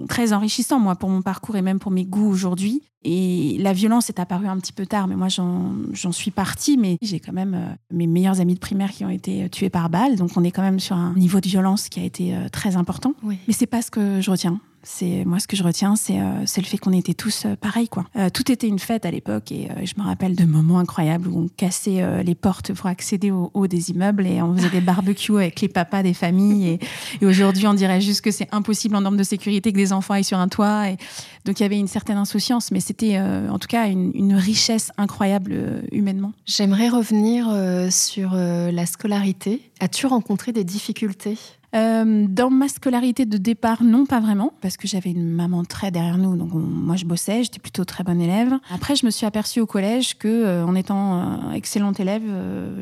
très 0.08 0.34
enrichissant, 0.34 0.80
moi, 0.80 0.96
pour 0.96 1.10
mon 1.10 1.22
parcours 1.22 1.56
et 1.56 1.62
même 1.62 1.80
pour 1.80 1.92
mes 1.92 2.06
goûts 2.06 2.30
aujourd'hui. 2.30 2.82
Et 3.04 3.58
la 3.60 3.72
violence 3.72 4.10
est 4.10 4.20
apparue 4.20 4.48
un 4.48 4.58
petit 4.58 4.74
peu 4.74 4.86
tard, 4.86 5.08
mais 5.08 5.16
moi, 5.16 5.28
j'en 5.30 6.12
suis 6.12 6.32
partie. 6.32 6.78
Mais 6.78 6.98
j'ai 7.02 7.20
quand 7.20 7.34
même 7.34 7.54
euh, 7.54 7.76
mes 7.92 8.08
meilleurs 8.08 8.42
amis 8.42 8.56
de 8.56 8.60
primaire 8.60 8.92
qui 8.92 9.06
ont 9.06 9.10
été 9.10 9.50
tués 9.50 9.70
par 9.70 9.90
balle. 9.90 10.16
Donc, 10.16 10.32
on 10.36 10.44
est 10.44 10.52
quand 10.52 10.62
même 10.62 10.80
sur 10.80 10.96
un 10.96 11.14
niveau 11.16 11.40
de 11.40 11.48
violence 11.48 11.90
qui 11.90 12.00
a 12.00 12.04
été 12.04 12.36
très 12.52 12.76
important. 12.76 13.14
Mais 13.24 13.54
c'est 13.54 13.68
pas 13.68 13.82
ce 13.82 13.92
que 13.92 14.22
je 14.22 14.32
retiens. 14.32 14.60
C'est 14.84 15.26
moi 15.26 15.40
ce 15.40 15.48
que 15.48 15.58
je 15.58 15.64
retiens, 15.64 15.96
c'est 15.96 16.20
euh, 16.20 16.46
le 16.58 16.64
fait 16.64 16.78
qu'on 16.78 16.94
était 16.94 17.14
tous 17.14 17.44
euh, 17.46 17.56
pareils 17.56 17.90
quoi. 17.90 18.06
Euh, 18.16 18.30
tout 18.30 18.50
était 18.52 18.68
une 18.68 18.80
fête 18.80 19.06
à 19.06 19.12
l'époque 19.12 19.52
et 19.52 19.68
je 19.84 19.94
me 19.98 20.06
rappelle 20.06 20.36
de 20.36 20.46
moments 20.46 20.80
incroyables 20.80 21.28
où 21.28 21.38
on 21.38 21.48
cassait 21.48 22.24
les 22.24 22.36
portes 22.36 22.74
pour 22.74 22.88
accéder 22.88 23.32
au 23.32 23.52
haut 23.54 23.68
des 23.68 23.92
immeubles 23.92 24.26
et 24.26 24.42
on 24.42 24.56
faisait 24.56 24.70
des 24.70 24.82
barbecues 24.82 25.36
avec 25.36 25.62
les 25.62 25.68
papas 25.68 26.04
des 26.04 26.14
familles 26.14 26.80
et, 27.22 27.26
aujourd'hui 27.26 27.68
on 27.68 27.74
dirait 27.74 28.02
juste 28.02 28.22
que 28.22 28.32
c'est 28.32 28.48
impossible 28.52 28.96
en 28.96 29.02
normes 29.02 29.18
de 29.18 29.24
sécurité 29.24 29.72
que 29.72 29.78
des 29.78 29.94
enfants 29.94 30.16
aillent 30.16 30.24
sur 30.24 30.40
un 30.40 30.48
toit 30.48 30.90
et 30.90 30.98
donc 31.46 31.60
il 31.60 31.64
y 31.64 31.66
avait 31.66 31.80
une 31.80 31.88
certaine 31.88 32.18
insouciance 32.18 32.72
mais 32.72 32.80
c'était 32.80 33.20
en 33.20 33.60
tout 33.60 33.68
cas 33.68 33.88
une, 33.88 34.12
une 34.14 34.36
richesse 34.36 34.92
incroyable 34.98 35.84
humainement. 35.92 36.34
J'aimerais 36.46 36.90
revenir 36.90 37.48
sur 37.92 38.34
la 38.34 38.86
scolarité. 38.86 39.62
As-tu 39.80 40.08
rencontré 40.08 40.52
des 40.52 40.64
difficultés? 40.64 41.38
Euh, 41.76 42.26
dans 42.28 42.50
ma 42.50 42.68
scolarité 42.68 43.26
de 43.26 43.38
départ, 43.38 43.84
non, 43.84 44.06
pas 44.06 44.20
vraiment, 44.20 44.54
parce 44.62 44.78
que 44.78 44.88
j'avais 44.88 45.12
une 45.12 45.30
maman 45.30 45.64
très 45.64 45.92
derrière 45.92 46.18
nous, 46.18 46.36
donc 46.36 46.52
moi 46.54 46.96
je 46.96 47.06
bossais, 47.06 47.44
j'étais 47.44 47.60
plutôt 47.60 47.86
très 47.86 48.04
bonne 48.04 48.22
élève. 48.22 48.54
Après, 48.74 48.96
je 48.96 49.06
me 49.06 49.12
suis 49.12 49.26
aperçue 49.26 49.60
au 49.60 49.66
collège 49.66 50.18
que, 50.18 50.28
euh, 50.28 50.66
en 50.66 50.76
étant 50.76 51.20
euh, 51.20 51.52
excellente 51.54 52.00
élève, 52.00 52.24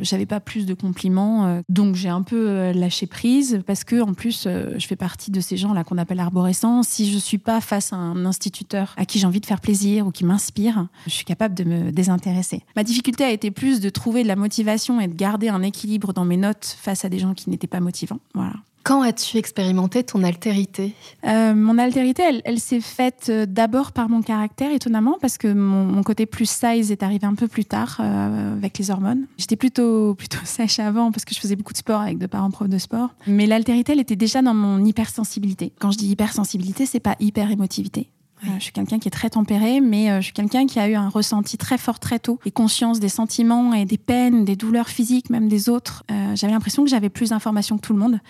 j'avais 0.01 0.25
pas 0.25 0.39
plus 0.39 0.66
de 0.66 0.74
compliments, 0.74 1.62
donc 1.69 1.95
j'ai 1.95 2.10
un 2.10 2.22
peu 2.22 2.72
lâché 2.72 3.07
prise, 3.07 3.62
parce 3.66 3.84
que 3.84 4.01
en 4.01 4.13
plus, 4.13 4.47
je 4.47 4.88
fais 4.88 4.95
partie 4.95 5.31
de 5.31 5.40
ces 5.40 5.57
gens 5.57 5.73
là 5.73 5.83
qu'on 5.83 5.97
appelle 5.97 6.19
arborescents. 6.19 6.83
Si 6.83 7.12
je 7.12 7.18
suis 7.18 7.38
pas 7.38 7.62
face 7.62 7.94
à 7.94 7.95
un 7.95 8.26
instituteur 8.26 8.94
à 8.97 9.06
qui 9.06 9.19
j'ai 9.19 9.28
envie 9.28 9.42
de 9.42 9.45
faire 9.45 9.62
plaisir 9.62 10.07
ou 10.07 10.12
qui 10.12 10.26
m'inspire, 10.26 10.88
je 11.06 11.12
suis 11.12 11.26
capable 11.26 11.56
de 11.56 11.64
me 11.64 11.92
désintéresser. 11.92 12.62
Ma 12.76 12.83
difficulté 12.83 13.23
a 13.23 13.31
été 13.31 13.52
plus 13.52 13.80
de 13.80 13.90
trouver 13.90 14.23
de 14.23 14.28
la 14.28 14.35
motivation 14.35 15.00
et 15.00 15.07
de 15.07 15.16
garder 15.16 15.50
un 15.50 15.62
équilibre 15.62 16.14
dans 16.14 16.26
mes 16.26 16.38
notes 16.38 16.78
face 16.80 17.06
à 17.06 17.09
des 17.09 17.19
gens 17.19 17.33
qui 17.33 17.50
n'étaient 17.50 17.68
pas 17.68 17.80
motivants. 17.80 18.19
Voilà. 18.33 18.54
Quand 18.88 19.02
as-tu 19.02 19.36
expérimenté 19.36 20.02
ton 20.06 20.24
altérité 20.24 20.94
euh, 21.26 21.54
Mon 21.54 21.78
altérité, 21.78 22.24
elle, 22.46 22.60
s'est 22.62 22.80
faite 22.80 23.26
euh, 23.28 23.46
d'abord 23.46 23.92
par 23.92 24.08
mon 24.08 24.22
caractère, 24.22 24.72
étonnamment, 24.72 25.18
parce 25.20 25.38
que 25.38 25.52
mon, 25.52 26.02
côté 26.04 26.26
plus 26.26 26.50
size 26.50 26.90
est 26.90 27.04
arrivé 27.04 27.28
un 27.28 27.36
peu 27.36 27.50
plus 27.50 27.66
tard 27.66 27.98
euh, 28.00 28.54
avec 28.54 28.78
les 28.78 28.90
hormones. 28.90 29.26
J'étais 29.38 29.58
plutôt, 29.58 30.16
plutôt 30.18 30.38
sèche 30.46 30.80
avant 30.80 31.12
parce 31.12 31.26
que 31.26 31.36
je 31.36 31.40
faisais 31.42 31.58
beaucoup 31.58 31.74
de 31.74 31.78
sport 31.78 32.00
avec 32.00 32.18
deux 32.18 32.30
parents 32.30 32.50
profs 32.50 32.70
de 32.70 32.78
sport. 32.78 33.10
Mais 33.28 33.46
l'altérité, 33.46 33.92
elle 33.92 34.00
était 34.00 34.16
déjà 34.16 34.42
dans 34.42 34.54
mon 34.54 34.82
hypersensibilité. 34.86 35.74
Quand 35.80 35.92
je 35.92 35.98
dis 35.98 36.08
hypersensibilité, 36.08 36.86
c'est 36.86 37.02
pas 37.02 37.18
hyper 37.20 37.52
émotivité. 37.52 38.10
je 38.42 38.64
suis 38.64 38.72
quelqu'un 38.72 39.00
qui 39.00 39.10
est 39.10 39.12
très 39.12 39.32
tempéré, 39.32 39.82
mais 39.82 40.16
je 40.22 40.28
suis 40.28 40.34
quelqu'un 40.34 40.66
qui 40.66 40.80
a 40.80 40.88
eu 40.88 40.96
un 40.96 41.10
ressenti 41.10 41.58
très 41.58 41.78
fort 41.78 42.00
très 42.00 42.20
tôt 42.20 42.40
et 42.46 42.52
conscience 42.52 43.02
des 43.02 43.10
sentiments 43.10 43.74
et 43.74 43.84
des 43.84 43.98
peines, 43.98 44.46
des 44.46 44.56
douleurs 44.56 44.88
physiques, 44.88 45.30
même 45.30 45.50
des 45.50 45.68
autres. 45.68 46.06
j'avais 46.36 46.54
l'impression 46.54 46.86
que 46.86 46.90
j'avais 46.90 47.10
plus 47.10 47.32
d'informations 47.32 47.76
que 47.76 47.82
tout 47.82 47.92
le 47.92 48.00
monde. 48.00 48.22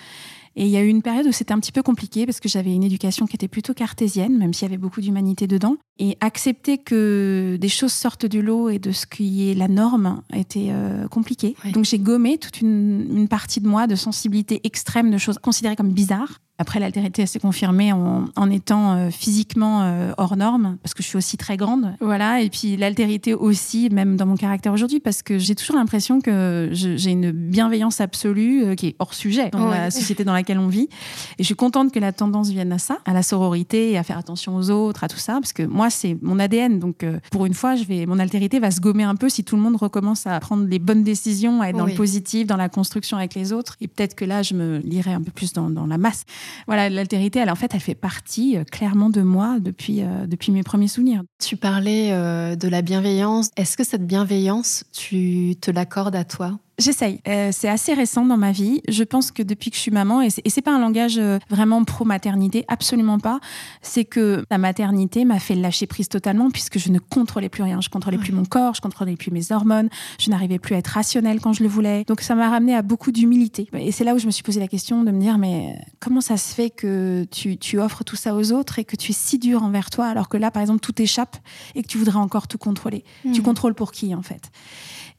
Et 0.60 0.66
il 0.66 0.70
y 0.70 0.78
a 0.78 0.82
eu 0.82 0.88
une 0.88 1.04
période 1.04 1.28
où 1.28 1.32
c'était 1.32 1.54
un 1.54 1.60
petit 1.60 1.72
peu 1.72 1.84
compliqué 1.84 2.26
parce 2.26 2.40
que 2.40 2.50
j'avais 2.50 2.74
une 2.74 2.84
éducation 2.84 3.28
qui 3.28 3.36
était 3.36 3.48
plutôt 3.48 3.76
cartésienne, 3.76 4.40
même 4.40 4.56
s'il 4.56 4.68
y 4.68 4.72
avait 4.72 4.80
beaucoup 4.80 5.02
d'humanité 5.02 5.46
dedans. 5.46 5.78
Et 6.00 6.18
accepter 6.20 6.80
que 6.80 7.58
des 7.62 7.70
choses 7.70 7.94
sortent 7.94 8.26
du 8.26 8.42
lot 8.42 8.70
et 8.70 8.80
de 8.80 8.92
ce 8.92 9.06
qui 9.06 9.52
est 9.52 9.54
la 9.54 9.68
norme 9.68 10.24
était 10.34 10.70
euh, 10.72 11.08
compliqué. 11.10 11.56
Donc 11.74 11.86
j'ai 11.86 12.00
gommé 12.00 12.40
toute 12.40 12.60
une, 12.60 13.08
une, 13.16 13.28
partie 13.28 13.62
de 13.62 13.68
moi 13.68 13.86
de 13.86 13.96
sensibilité 13.96 14.60
extrême, 14.64 15.12
de 15.12 15.20
choses 15.20 15.38
considérées 15.38 15.76
comme 15.76 15.92
bizarres. 15.92 16.40
Après, 16.60 16.80
l'altérité 16.80 17.26
s'est 17.26 17.40
confirmée 17.40 17.92
en, 17.94 18.26
en 18.36 18.50
étant 18.50 18.94
euh, 18.94 19.10
physiquement 19.12 19.82
euh, 19.84 20.12
hors 20.18 20.38
norme, 20.38 20.78
parce 20.82 20.94
que 20.94 21.04
je 21.04 21.08
suis 21.08 21.18
aussi 21.18 21.38
très 21.38 21.58
grande. 21.58 21.96
Voilà. 22.02 22.42
Et 22.42 22.50
puis 22.50 22.78
l'altérité 22.78 23.34
aussi, 23.34 23.90
même 23.92 24.16
dans 24.16 24.26
mon 24.26 24.36
caractère 24.36 24.74
aujourd'hui, 24.74 25.00
parce 25.00 25.22
que 25.22 25.38
j'ai 25.38 25.56
toujours 25.56 25.76
l'impression 25.76 26.20
que 26.22 26.70
j'ai 26.72 27.12
une 27.12 27.32
bienveillance 27.32 28.02
absolue 28.02 28.76
qui 28.76 28.88
est 28.88 28.96
hors 29.00 29.14
sujet 29.14 29.50
dans 29.52 29.70
la 29.70 29.92
société 29.92 30.24
dans 30.24 30.34
laquelle 30.34 30.60
on 30.60 30.68
vit. 30.68 30.90
Et 31.38 31.44
je 31.44 31.46
suis 31.46 31.56
contente 31.56 31.92
que 31.92 32.00
la 32.00 32.12
tendance 32.12 32.50
vienne 32.50 32.72
à 32.72 32.80
ça, 32.80 32.98
à 33.06 33.14
la 33.14 33.24
sororité 33.24 33.98
à 33.98 34.04
faire 34.04 34.18
attention 34.18 34.56
aux 34.56 34.70
autres, 34.70 35.04
à 35.04 35.08
tout 35.08 35.18
ça, 35.18 35.34
parce 35.34 35.54
que 35.54 35.64
moi, 35.64 35.90
c'est 35.90 36.18
mon 36.22 36.40
ADN. 36.40 36.80
Donc, 36.80 37.04
euh, 37.04 37.20
pour 37.32 37.46
une 37.46 37.54
fois, 37.54 37.76
je 37.76 37.84
vais, 37.84 38.06
mon 38.06 38.20
altérité 38.20 38.60
va 38.60 38.72
se 38.72 38.80
gommer 38.80 39.04
un 39.04 39.16
peu 39.16 39.30
si 39.30 39.44
tout 39.44 39.56
le 39.56 39.62
monde 39.62 39.76
recommence 39.76 40.28
à 40.28 40.40
prendre 40.40 40.66
les 40.66 40.80
bonnes 40.80 41.04
décisions, 41.04 41.62
à 41.62 41.70
être 41.70 41.78
dans 41.78 41.86
le 41.86 41.94
positif, 41.94 42.48
dans 42.48 42.58
la 42.58 42.70
construction 42.70 43.18
avec 43.18 43.36
les 43.36 43.54
autres. 43.54 43.76
Et 43.82 43.88
peut-être 43.88 44.16
que 44.16 44.26
là, 44.26 44.44
je 44.44 44.54
me 44.54 44.80
lirai 44.80 45.14
un 45.14 45.22
peu 45.22 45.32
plus 45.32 45.54
dans, 45.54 45.70
dans 45.70 45.86
la 45.86 45.98
masse. 45.98 46.26
Voilà, 46.68 46.89
l'altérité, 46.89 47.39
elle, 47.39 47.50
en 47.50 47.56
fait, 47.56 47.74
elle 47.74 47.82
fait 47.82 47.96
partie 47.96 48.58
euh, 48.58 48.63
clairement 48.63 49.10
de 49.10 49.22
moi 49.22 49.58
depuis, 49.60 50.01
euh, 50.01 50.27
depuis 50.27 50.51
mes 50.51 50.63
premiers 50.63 50.88
souvenirs. 50.88 51.24
Tu 51.39 51.58
parlais 51.58 52.12
de 52.12 52.68
la 52.68 52.82
bienveillance. 52.82 53.50
Est-ce 53.58 53.77
que 53.77 53.84
cette 53.84 54.06
bienveillance, 54.06 54.86
tu 54.92 55.56
te 55.62 55.72
l'accordes 55.72 56.16
à 56.16 56.24
toi? 56.24 56.60
J'essaye. 56.77 57.22
Euh, 57.27 57.50
c'est 57.51 57.67
assez 57.67 57.96
récent 57.96 58.24
dans 58.24 58.38
ma 58.38 58.51
vie. 58.51 58.81
Je 58.88 59.03
pense 59.03 59.31
que 59.31 59.41
depuis 59.41 59.72
que 59.72 59.75
je 59.75 59.81
suis 59.81 59.91
maman, 59.91 60.22
et 60.22 60.29
c'est 60.29 60.62
pas 60.62 60.72
un 60.72 60.79
langage 60.79 61.17
euh, 61.17 61.39
vraiment 61.50 61.84
pro-maternité, 61.84 62.65
absolument 62.67 63.17
pas, 63.17 63.39
c'est 63.81 64.05
que 64.05 64.46
la 64.51 64.60
maternité 64.60 65.25
m'a 65.25 65.39
fait 65.39 65.55
lâcher 65.55 65.88
prise 65.88 66.07
totalement 66.07 66.51
puisque 66.51 66.77
je 66.77 66.91
ne 66.91 67.00
contrôlais 67.00 67.50
plus 67.50 67.63
rien. 67.63 67.81
Je 67.81 67.89
contrôlais 67.89 68.19
plus 68.19 68.31
mon 68.31 68.46
corps, 68.46 68.75
je 68.75 68.81
contrôlais 68.81 69.15
plus 69.15 69.31
mes 69.31 69.51
hormones, 69.51 69.89
je 70.19 70.29
n'arrivais 70.29 70.60
plus 70.60 70.75
à 70.75 70.77
être 70.77 70.88
rationnelle 70.88 71.39
quand 71.41 71.53
je 71.53 71.63
le 71.63 71.69
voulais. 71.69 72.03
Donc 72.07 72.22
ça 72.22 72.36
m'a 72.36 72.48
ramené 72.50 72.75
à 72.75 72.84
beaucoup 72.84 73.12
d'humilité. 73.12 73.67
Et 73.74 73.91
c'est 73.91 74.03
là 74.03 74.13
où 74.13 74.19
je 74.19 74.27
me 74.27 74.31
suis 74.31 74.43
posé 74.43 74.60
la 74.60 74.67
question 74.67 75.03
de 75.03 75.10
me 75.10 75.19
dire, 75.19 75.39
mais 75.39 75.75
comment 76.00 76.22
ça 76.22 76.38
se 76.38 76.53
fait 76.53 76.69
que 76.69 77.25
tu, 77.31 77.57
tu 77.57 77.79
offres 77.79 78.03
tout 78.03 78.15
ça 78.15 78.36
aux 78.36 78.51
autres 78.51 78.77
et 78.77 78.86
que 78.86 78.96
tu 78.96 79.13
es 79.13 79.15
si 79.15 79.39
dur 79.39 79.63
envers 79.63 79.89
toi 79.89 80.05
alors 80.05 80.29
que 80.29 80.38
là, 80.38 80.51
par 80.51 80.62
exemple, 80.62 80.81
tout 80.81 81.01
échappe 81.01 81.38
et 81.74 81.81
que 81.81 81.88
tu 81.88 81.98
voudrais 81.98 82.19
encore 82.19 82.48
tout 82.48 82.60
contrôler. 82.60 83.03
Tu 83.34 83.41
mmh. 83.41 83.43
contrôles 83.43 83.74
pour 83.74 83.91
qui, 83.91 84.13
en 84.13 84.22
fait? 84.22 84.51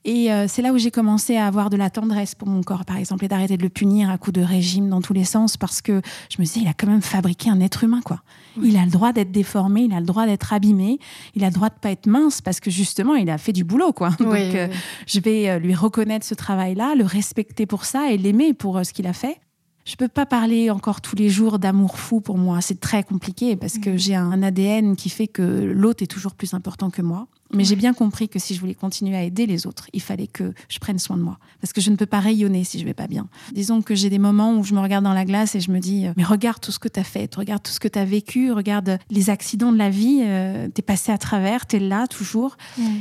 Et 0.05 0.33
euh, 0.33 0.47
c'est 0.49 0.63
là 0.63 0.73
où 0.73 0.79
j'ai 0.79 0.91
commencé 0.91 1.37
à 1.37 1.47
avoir 1.47 1.71
de 1.71 1.77
la 1.77 1.91
tendresse 1.91 2.35
pour 2.35 2.49
mon 2.49 2.63
corps, 2.63 2.85
par 2.85 2.97
exemple, 2.97 3.25
et 3.25 3.29
d'arrêter 3.29 3.57
de 3.57 3.63
le 3.63 3.69
punir 3.69 4.11
à 4.11 4.19
coup 4.19 4.33
de 4.33 4.41
régime 4.41 4.89
dans 4.89 5.01
tous 5.01 5.13
les 5.13 5.25
sens, 5.25 5.57
parce 5.57 5.83
que 5.83 6.01
je 6.31 6.37
me 6.39 6.45
disais, 6.45 6.61
il 6.61 6.69
a 6.69 6.73
quand 6.73 6.87
même 6.87 7.03
fabriqué 7.03 7.51
un 7.51 7.61
être 7.61 7.85
humain, 7.85 8.01
quoi. 8.05 8.23
Il 8.63 8.77
a 8.77 8.85
le 8.85 8.91
droit 8.91 9.13
d'être 9.13 9.33
déformé, 9.33 9.83
il 9.83 9.93
a 9.93 10.01
le 10.01 10.07
droit 10.07 10.27
d'être 10.27 10.53
abîmé, 10.53 10.99
il 11.35 11.45
a 11.45 11.49
le 11.49 11.53
droit 11.53 11.69
de 11.69 11.75
pas 11.75 11.91
être 11.91 12.07
mince, 12.07 12.41
parce 12.41 12.61
que 12.61 12.71
justement, 12.71 13.15
il 13.15 13.29
a 13.29 13.39
fait 13.39 13.53
du 13.53 13.65
boulot, 13.65 13.93
quoi. 13.93 14.11
Donc, 14.19 14.35
euh, 14.35 14.69
je 15.07 15.21
vais 15.21 15.51
euh, 15.51 15.59
lui 15.59 15.75
reconnaître 15.75 16.25
ce 16.25 16.35
travail-là, 16.35 16.95
le 16.95 17.05
respecter 17.05 17.67
pour 17.67 17.85
ça 17.85 18.11
et 18.11 18.19
l'aimer 18.19 18.55
pour 18.55 18.85
ce 18.85 18.93
qu'il 18.93 19.07
a 19.07 19.13
fait. 19.13 19.39
Je 19.85 19.97
peux 19.97 20.09
pas 20.09 20.27
parler 20.27 20.71
encore 20.71 21.01
tous 21.01 21.17
les 21.17 21.31
jours 21.31 21.59
d'amour 21.59 21.99
fou 21.99 22.21
pour 22.21 22.37
moi. 22.37 22.61
C'est 22.61 22.79
très 22.79 23.03
compliqué 23.03 23.57
parce 23.57 23.79
que 23.79 23.97
j'ai 23.97 24.15
un 24.15 24.43
ADN 24.43 24.97
qui 24.97 25.09
fait 25.09 25.27
que 25.29 25.43
l'autre 25.43 26.03
est 26.03 26.07
toujours 26.07 26.35
plus 26.35 26.53
important 26.53 26.91
que 26.91 27.01
moi. 27.01 27.27
Mais 27.55 27.65
j'ai 27.65 27.77
bien 27.77 27.95
compris 27.95 28.29
que 28.29 28.39
si 28.39 28.55
je 28.55 28.61
voulais 28.61 28.75
continuer 28.75 29.17
à 29.17 29.23
aider 29.23 29.47
les 29.47 29.67
autres, 29.67 29.89
il 29.93 30.03
fallait 30.03 30.27
que 30.27 30.53
je 30.69 30.79
prenne 30.79 30.99
soin 30.99 31.17
de 31.17 31.23
moi. 31.23 31.39
Parce 31.61 31.73
que 31.73 31.81
je 31.81 31.91
ne 31.91 31.97
peux 31.97 32.07
pas 32.07 32.21
rayonner 32.21 32.65
si 32.65 32.79
je 32.79 32.85
vais 32.85 32.95
pas 32.95 33.07
bien. 33.07 33.29
Disons 33.53 33.83
que 33.83 33.95
j'ai 33.95 34.11
des 34.11 34.19
moments 34.19 34.55
où 34.55 34.65
je 34.65 34.75
me 34.75 34.81
regarde 34.81 35.05
dans 35.05 35.15
la 35.15 35.25
glace 35.25 35.55
et 35.55 35.61
je 35.61 35.71
me 35.71 35.79
dis, 35.79 36.07
mais 36.17 36.25
regarde 36.25 36.61
tout 36.61 36.73
ce 36.73 36.79
que 36.79 36.89
tu 36.89 37.01
as 37.01 37.05
fait, 37.05 37.35
regarde 37.35 37.63
tout 37.63 37.73
ce 37.73 37.81
que 37.81 37.89
tu 37.89 37.99
as 37.99 38.05
vécu, 38.05 38.53
regarde 38.53 38.99
les 39.11 39.31
accidents 39.31 39.73
de 39.73 39.79
la 39.79 39.91
vie, 39.91 40.21
euh, 40.23 40.69
tu 40.75 40.81
es 40.81 40.83
passé 40.83 41.11
à 41.13 41.19
travers, 41.19 41.67
tu 41.67 41.77
es 41.77 41.81
là 41.81 42.07
toujours. 42.07 42.57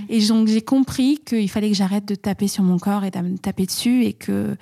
Et 0.10 0.26
donc 0.28 0.48
j'ai 0.48 0.62
compris 0.62 1.20
qu'il 1.26 1.50
fallait 1.50 1.70
que 1.70 1.76
j'arrête 1.76 2.06
de 2.06 2.16
taper 2.16 2.48
sur 2.48 2.64
mon 2.64 2.80
corps 2.80 3.04
et 3.04 3.12
de 3.12 3.20
me 3.20 3.38
taper 3.38 3.66
dessus 3.66 4.04
et 4.06 4.14
que 4.14 4.56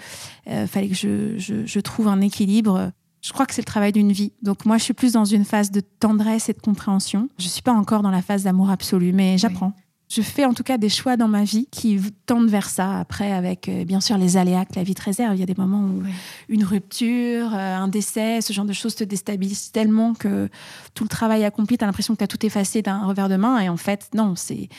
euh, 0.48 0.68
fallait 0.68 0.90
que 0.90 0.96
je, 0.96 1.38
je, 1.38 1.66
je 1.66 1.80
trouve 1.80 2.08
un 2.08 2.22
équilibre 2.22 2.92
je 3.26 3.34
crois 3.34 3.48
que 3.48 3.56
c'est 3.56 3.62
le 3.62 3.66
travail 3.66 3.92
d'une 3.92 4.12
vie. 4.12 4.34
Donc 4.44 4.66
moi, 4.66 4.78
je 4.78 4.84
suis 4.84 4.94
plus 4.94 5.14
dans 5.14 5.26
une 5.26 5.46
phase 5.46 5.72
de 5.72 5.80
tendresse 5.80 6.48
et 6.48 6.54
de 6.54 6.62
compréhension. 6.62 7.28
Je 7.40 7.48
suis 7.48 7.64
pas 7.64 7.74
encore 7.74 8.04
dans 8.04 8.12
la 8.12 8.22
phase 8.22 8.44
d'amour 8.44 8.70
absolu, 8.70 9.14
mais 9.14 9.40
j'apprends. 9.40 9.74
Je 10.08 10.22
fais 10.22 10.46
en 10.46 10.54
tout 10.54 10.62
cas 10.62 10.78
des 10.78 10.90
choix 10.90 11.18
dans 11.18 11.28
ma 11.28 11.44
vie 11.44 11.68
qui 11.72 12.00
tendent 12.28 12.50
vers 12.50 12.70
ça. 12.70 13.00
Après, 13.00 13.32
avec 13.32 13.68
euh, 13.68 13.84
bien 13.84 14.00
sûr 14.00 14.20
les 14.20 14.38
aléas 14.38 14.66
que 14.66 14.76
la 14.76 14.84
vie 14.84 14.94
te 14.94 15.02
réserve, 15.02 15.36
il 15.36 15.40
y 15.40 15.44
a 15.44 15.48
des 15.48 15.56
moments 15.58 15.82
où 15.82 16.04
une 16.48 16.64
rupture, 16.64 17.52
euh, 17.56 17.76
un 17.76 17.88
décès, 17.88 18.42
ce 18.42 18.54
genre 18.54 18.66
de 18.66 18.74
choses 18.74 18.94
te 18.94 19.04
déstabilisent 19.04 19.72
tellement 19.72 20.14
que 20.14 20.48
tout 20.94 21.04
le 21.04 21.10
travail 21.10 21.44
accompli, 21.44 21.80
tu 21.80 21.84
as 21.84 21.88
l'impression 21.88 22.14
que 22.14 22.20
tu 22.20 22.24
as 22.24 22.28
tout 22.28 22.46
effacé 22.46 22.84
d'un 22.84 23.08
revers 23.08 23.28
de 23.28 23.38
main. 23.38 23.60
Et 23.60 23.70
en 23.70 23.78
fait, 23.78 24.10
non, 24.14 24.36
c'est 24.36 24.70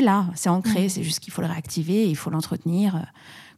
là, 0.00 0.26
c'est 0.36 0.48
ancré. 0.48 0.88
C'est 0.88 1.02
juste 1.02 1.18
qu'il 1.18 1.32
faut 1.32 1.42
le 1.42 1.48
réactiver, 1.48 2.08
il 2.08 2.16
faut 2.16 2.30
l'entretenir. 2.30 3.04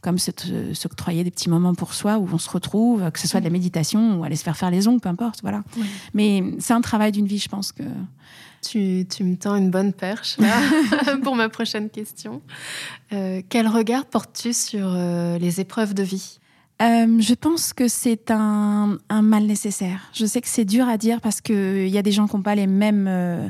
Comme 0.00 0.19
s'octroyer 0.19 1.25
des 1.25 1.31
petits 1.31 1.49
moments 1.49 1.75
pour 1.75 1.93
soi 1.93 2.19
où 2.19 2.28
on 2.33 2.38
se 2.38 2.49
retrouve, 2.49 3.11
que 3.11 3.19
ce 3.19 3.26
soit 3.26 3.40
de 3.40 3.45
la 3.45 3.50
méditation 3.50 4.19
ou 4.19 4.25
aller 4.25 4.37
se 4.37 4.45
faire 4.45 4.57
faire 4.57 4.71
les 4.71 4.87
ongles, 4.87 5.00
peu 5.00 5.09
importe. 5.09 5.40
Voilà. 5.43 5.64
Mais 6.14 6.43
c'est 6.61 6.73
un 6.73 6.81
travail 6.81 7.12
d'une 7.12 7.26
vie, 7.26 7.38
je 7.38 7.49
pense 7.49 7.73
que. 7.73 7.83
Tu, 8.61 9.07
tu, 9.09 9.23
me 9.23 9.37
tends 9.37 9.55
une 9.55 9.71
bonne 9.71 9.93
perche 9.93 10.37
pour 11.23 11.37
ma 11.37 11.49
prochaine 11.49 11.90
question. 11.90 12.43
Euh, 13.12 13.40
quel 13.49 13.69
regard 13.69 14.05
portes-tu 14.05 14.52
sur 14.52 14.88
euh, 14.88 15.38
les 15.38 15.61
épreuves 15.61 15.95
de 15.95 16.02
vie? 16.02 16.40
Euh, 16.80 17.20
je 17.20 17.35
pense 17.35 17.73
que 17.73 17.88
c'est 17.88 18.30
un, 18.30 18.99
un, 19.08 19.23
mal 19.23 19.44
nécessaire. 19.47 20.11
Je 20.12 20.25
sais 20.26 20.40
que 20.40 20.47
c'est 20.47 20.64
dur 20.64 20.87
à 20.87 20.97
dire 20.97 21.20
parce 21.20 21.40
qu'il 21.40 21.88
y 21.88 21.99
a 21.99 22.02
des 22.02 22.12
gens 22.12 22.28
qui 22.28 22.37
n'ont 22.37 22.42
pas 22.42 22.54
les 22.54 22.68
mêmes, 22.68 23.06
euh, 23.08 23.49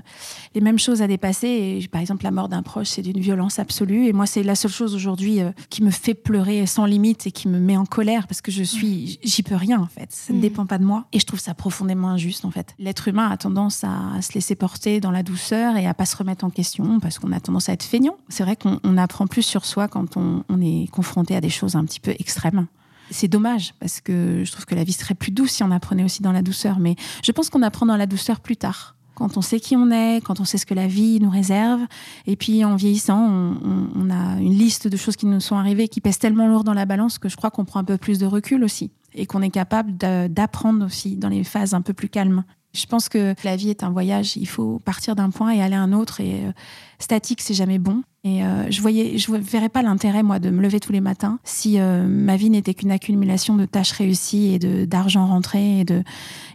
les 0.55 0.63
mêmes 0.63 0.79
choses 0.79 1.03
à 1.03 1.07
dépasser. 1.07 1.47
Et, 1.47 1.89
par 1.89 2.01
exemple, 2.01 2.25
la 2.25 2.31
mort 2.31 2.49
d'un 2.49 2.63
proche, 2.63 2.89
c'est 2.89 3.03
d'une 3.03 3.21
violence 3.21 3.59
absolue. 3.59 4.07
Et 4.07 4.15
moi, 4.15 4.25
c'est 4.25 4.43
la 4.43 4.55
seule 4.55 4.71
chose 4.71 4.95
aujourd'hui 4.95 5.43
euh, 5.43 5.51
qui 5.69 5.83
me 5.83 5.91
fait 5.91 6.15
pleurer 6.15 6.65
sans 6.65 6.87
limite 6.87 7.27
et 7.27 7.31
qui 7.31 7.49
me 7.49 7.59
met 7.59 7.77
en 7.77 7.85
colère 7.85 8.27
parce 8.27 8.41
que 8.41 8.51
je 8.51 8.63
suis, 8.63 9.19
j'y 9.23 9.43
peux 9.43 9.57
rien 9.57 9.79
en 9.79 9.87
fait. 9.87 10.11
Ça 10.11 10.33
ne 10.33 10.39
mm. 10.39 10.41
dépend 10.41 10.67
pas 10.67 10.79
de 10.79 10.85
moi. 10.85 11.05
Et 11.13 11.19
je 11.19 11.27
trouve 11.27 11.41
ça 11.41 11.53
profondément 11.53 12.09
injuste 12.09 12.47
en 12.47 12.51
fait. 12.51 12.75
L'être 12.79 13.09
humain 13.09 13.29
a 13.29 13.37
tendance 13.37 13.85
à, 13.85 14.23
se 14.23 14.33
laisser 14.33 14.55
porter 14.55 15.01
dans 15.01 15.11
la 15.11 15.23
douceur 15.23 15.77
et 15.77 15.87
à 15.87 15.93
pas 15.93 16.07
se 16.07 16.17
remettre 16.17 16.47
en 16.47 16.51
question 16.51 16.99
parce 16.99 17.19
qu'on 17.19 17.33
a 17.33 17.41
tendance 17.41 17.69
à 17.69 17.75
être 17.75 17.85
feignant. 17.85 18.17
C'est 18.31 18.43
vrai 18.43 18.57
qu'on 18.57 18.97
apprend 18.97 19.27
plus 19.27 19.43
sur 19.43 19.67
soi 19.67 19.87
quand 19.87 20.17
on, 20.17 20.45
on 20.49 20.61
est 20.63 20.91
confronté 20.91 21.37
à 21.37 21.43
des 21.43 21.51
choses 21.51 21.77
un 21.77 21.85
petit 21.85 22.01
peu 22.01 22.13
extrêmes. 22.19 22.67
C'est 23.11 23.29
dommage 23.29 23.75
parce 23.81 24.01
que 24.01 24.43
je 24.45 24.53
trouve 24.53 24.67
que 24.67 24.75
la 24.75 24.85
vie 24.85 24.93
serait 24.93 25.15
plus 25.15 25.31
douce 25.31 25.53
si 25.53 25.63
on 25.63 25.71
apprenait 25.71 26.05
aussi 26.05 26.23
dans 26.23 26.33
la 26.33 26.43
douceur. 26.43 26.79
Mais 26.79 26.97
je 27.23 27.33
pense 27.33 27.51
qu'on 27.51 27.63
apprend 27.63 27.87
dans 27.87 27.97
la 27.97 28.07
douceur 28.07 28.41
plus 28.41 28.57
tard. 28.57 28.97
Quand 29.15 29.37
on 29.37 29.43
sait 29.43 29.59
qui 29.59 29.77
on 29.77 29.91
est, 29.91 30.25
quand 30.25 30.39
on 30.39 30.45
sait 30.45 30.59
ce 30.59 30.67
que 30.67 30.75
la 30.75 30.87
vie 30.87 31.19
nous 31.21 31.31
réserve. 31.31 31.81
Et 32.27 32.37
puis 32.37 32.65
en 32.65 32.77
vieillissant, 32.77 33.19
on, 33.19 34.11
a 34.11 34.41
une 34.41 34.53
liste 34.53 34.87
de 34.87 34.97
choses 34.97 35.17
qui 35.17 35.27
nous 35.27 35.41
sont 35.41 35.57
arrivées 35.57 35.89
qui 35.89 36.01
pèsent 36.01 36.21
tellement 36.21 36.47
lourd 36.47 36.63
dans 36.63 36.75
la 36.75 36.87
balance 36.87 37.19
que 37.19 37.29
je 37.29 37.37
crois 37.37 37.51
qu'on 37.51 37.65
prend 37.65 37.81
un 37.81 37.85
peu 37.85 37.97
plus 37.97 38.19
de 38.19 38.27
recul 38.27 38.63
aussi. 38.63 38.93
Et 39.15 39.27
qu'on 39.27 39.43
est 39.43 39.51
capable 39.51 39.97
d'apprendre 39.97 40.87
aussi 40.87 41.17
dans 41.17 41.29
les 41.29 41.43
phases 41.43 41.75
un 41.75 41.83
peu 41.83 41.95
plus 41.95 42.09
calmes. 42.09 42.45
Je 42.75 42.87
pense 42.87 43.09
que 43.09 43.35
la 43.45 43.57
vie 43.57 43.71
est 43.71 43.83
un 43.83 43.91
voyage. 43.91 44.37
Il 44.37 44.47
faut 44.47 44.79
partir 44.85 45.17
d'un 45.17 45.31
point 45.31 45.51
et 45.53 45.63
aller 45.63 45.75
à 45.75 45.81
un 45.81 45.93
autre. 45.93 46.21
Et 46.21 46.45
euh, 46.45 46.53
statique, 46.99 47.41
c'est 47.41 47.55
jamais 47.55 47.79
bon. 47.79 48.03
Et 48.25 48.45
euh, 48.45 48.71
je 48.71 48.81
voyais, 48.83 49.17
je 49.17 49.33
verrais 49.33 49.69
pas 49.69 49.83
l'intérêt 49.83 50.23
moi 50.23 50.39
de 50.39 50.51
me 50.51 50.61
lever 50.61 50.81
tous 50.81 50.93
les 50.93 51.01
matins 51.01 51.39
si 51.45 51.79
euh, 51.79 52.07
ma 52.07 52.37
vie 52.37 52.51
n'était 52.51 52.75
qu'une 52.75 52.91
accumulation 52.91 53.57
de 53.57 53.65
tâches 53.65 53.93
réussies 53.93 54.53
et 54.55 54.59
de 54.59 54.85
d'argent 54.85 55.27
rentré 55.27 55.81
et 55.81 55.85
de 55.85 56.03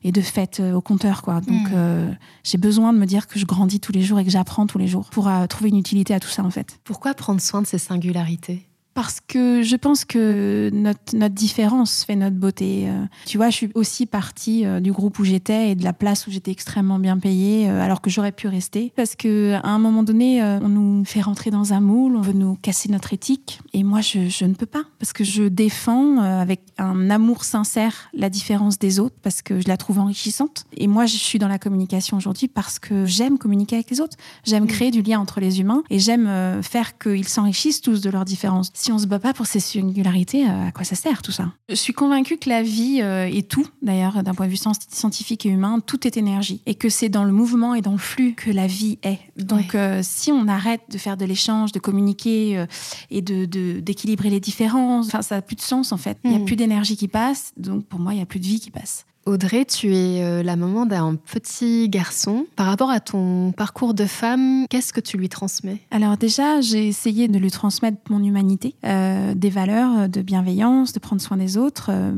et 0.03 0.12
de 0.12 0.22
fêtes 0.22 0.62
au 0.74 0.82
compteur 0.82 1.22
quoi. 1.22 1.39
Donc 1.39 1.70
hmm. 1.72 2.15
j'ai 2.43 2.58
besoin 2.58 2.91
de 2.91 3.00
me 3.00 3.05
dire 3.05 3.27
que 3.27 3.39
je 3.39 3.46
grandis 3.46 3.79
tous 3.79 3.93
les 3.93 4.01
jours 4.01 4.20
et 4.20 4.25
que 4.25 4.29
j'apprends 4.29 4.67
tous 4.67 4.77
les 4.77 4.88
jours 4.88 5.10
pour 5.10 5.32
trouver 5.50 5.70
une 5.70 5.77
utilité 5.77 6.13
à 6.13 6.20
tout 6.20 6.27
ça 6.27 6.43
en 6.43 6.51
fait. 6.51 6.79
Pourquoi 6.84 7.13
prendre 7.13 7.39
soin 7.39 7.62
de 7.62 7.67
ces 7.67 7.77
singularités? 7.77 8.67
Parce 8.94 9.20
que 9.20 9.62
je 9.64 9.76
pense 9.76 10.06
que 10.06 10.70
notre, 10.72 11.16
notre 11.16 11.34
différence 11.34 12.04
fait 12.04 12.16
notre 12.16 12.36
beauté. 12.36 12.86
Euh, 12.88 13.06
tu 13.26 13.38
vois, 13.38 13.50
je 13.50 13.56
suis 13.56 13.70
aussi 13.74 14.06
partie 14.06 14.66
euh, 14.66 14.80
du 14.80 14.92
groupe 14.92 15.20
où 15.20 15.24
j'étais 15.24 15.72
et 15.72 15.76
de 15.76 15.84
la 15.84 15.94
place 15.94 16.28
où 16.28 16.32
j'étais 16.32 16.52
extrêmement 16.52 17.00
bien 17.00 17.18
payée, 17.18 17.70
euh, 17.70 17.82
alors 17.82 18.02
que 18.02 18.10
j'aurais 18.10 18.32
pu 18.32 18.48
rester. 18.48 18.94
Parce 18.96 19.16
que 19.16 19.54
à 19.64 19.70
un 19.70 19.80
moment 19.80 20.04
donné, 20.04 20.44
on 20.44 20.70
nous 20.70 21.06
fait 21.06 21.22
rentrer 21.22 21.50
dans 21.52 21.74
un 21.74 21.80
moule, 21.80 22.16
on 22.16 22.22
veut 22.22 22.34
nous 22.34 22.56
casser 22.56 22.90
notre 22.90 23.14
éthique. 23.14 23.60
Et 23.74 23.84
moi, 23.84 24.02
je, 24.02 24.30
je 24.30 24.46
ne 24.46 24.54
peux 24.54 24.66
pas. 24.66 24.84
Parce 25.00 25.14
que 25.14 25.24
je 25.24 25.44
défends 25.44 26.18
avec 26.18 26.62
un 26.78 27.10
amour 27.10 27.44
sincère 27.44 28.10
la 28.14 28.30
différence 28.30 28.80
des 28.80 29.00
autres, 29.00 29.16
parce 29.22 29.42
que 29.42 29.60
je 29.60 29.68
la 29.68 29.78
trouve 29.78 30.00
enrichissante. 30.00 30.66
Et 30.78 30.88
moi, 30.88 31.06
je 31.06 31.18
suis 31.18 31.40
dans 31.40 31.48
la 31.48 31.60
communication 31.60 32.18
aujourd'hui 32.18 32.48
parce 32.48 32.80
que 32.80 33.06
j'aime 33.06 33.38
communiquer 33.38 33.76
avec 33.76 33.90
les 33.90 34.02
autres. 34.02 34.18
J'aime 34.44 34.68
créer 34.68 34.92
du 34.92 35.02
lien 35.02 35.20
entre 35.20 35.40
les 35.40 35.60
humains 35.60 35.84
et 35.90 36.00
j'aime 36.00 36.62
faire 36.62 36.98
qu'ils 36.98 37.28
s'enrichissent 37.28 37.82
tous 37.82 38.02
de 38.02 38.10
leurs 38.10 38.26
différences 38.26 38.72
si 38.84 38.92
on 38.92 39.00
se 39.00 39.08
bat 39.08 39.20
pas 39.20 39.34
pour 39.34 39.46
ces 39.46 39.62
singularités, 39.62 40.46
euh, 40.46 40.68
à 40.68 40.72
quoi 40.72 40.84
ça 40.84 40.96
sert 40.96 41.22
tout 41.22 41.32
ça? 41.32 41.54
Je 41.70 41.75
suis 41.75 41.94
convaincue 41.94 42.38
que 42.38 42.50
la 42.50 42.62
vie 42.63 43.00
euh, 43.02 43.25
est 43.25 43.48
tout, 43.48 43.66
d'ailleurs, 43.82 44.24
d'un 44.24 44.34
point 44.34 44.46
de 44.46 44.52
vue 44.52 44.60
scientifique 44.90 45.46
et 45.46 45.50
humain, 45.50 45.80
tout 45.80 46.06
est 46.06 46.18
énergie. 46.18 46.62
Et 46.66 46.75
que 46.75 46.90
c'est 46.90 47.08
dans 47.08 47.24
le 47.24 47.32
mouvement 47.32 47.75
et 47.75 47.82
dans 47.82 47.94
le 47.94 47.98
flux 47.98 48.34
que 48.34 48.52
la 48.52 48.68
vie 48.68 49.00
est. 49.04 49.20
Donc, 49.38 49.74
euh, 49.74 50.02
si 50.04 50.34
on 50.34 50.50
arrête 50.50 50.82
de 50.90 50.98
faire 50.98 51.16
de 51.16 51.24
l'échange, 51.24 51.72
de 51.72 51.80
communiquer 51.80 52.66
et 53.10 53.22
de, 53.22 53.46
d'équilibrer 53.80 54.30
les 54.30 54.42
différences, 54.42 55.10
ça 55.10 55.36
n'a 55.36 55.42
plus 55.42 55.56
de 55.56 55.62
sens 55.62 55.92
en 55.92 55.98
fait. 55.98 56.18
Il 56.25 56.32
n'y 56.32 56.36
a 56.36 56.40
hmm. 56.40 56.46
plus 56.46 56.56
d'énergie 56.58 56.98
qui 56.98 57.08
passe, 57.08 57.54
donc 57.56 57.86
pour 57.86 58.00
moi, 58.00 58.13
il 58.13 58.18
n'y 58.18 58.22
a 58.22 58.25
plus 58.25 58.40
de 58.40 58.46
vie 58.46 58.60
qui 58.60 58.72
passe. 58.72 59.06
Audrey, 59.25 59.63
tu 59.63 59.96
es 59.96 60.22
euh, 60.22 60.44
la 60.44 60.58
maman 60.58 60.86
d'un 60.86 61.15
petit 61.15 61.88
garçon. 61.88 62.46
Par 62.58 62.65
rapport 62.65 62.89
à 62.89 63.00
ton 63.00 63.53
parcours 63.53 63.94
de 63.94 64.06
femme, 64.06 64.65
qu'est-ce 64.70 64.92
que 64.92 65.00
tu 65.00 65.18
lui 65.18 65.30
transmets? 65.30 65.80
Alors 65.92 66.18
déjà, 66.18 66.60
j'ai 66.60 66.88
essayé 66.88 67.30
de 67.30 67.39
lui 67.39 67.50
transmettre 67.50 67.98
mon 68.10 68.22
humanité, 68.22 68.75
euh, 68.86 69.34
des 69.34 69.50
valeurs 69.50 70.10
de 70.10 70.22
bienveillance, 70.22 70.92
de 70.92 71.00
prendre 71.00 71.22
soin 71.22 71.38
des 71.38 71.58
autres, 71.58 71.89
euh, 71.89 72.12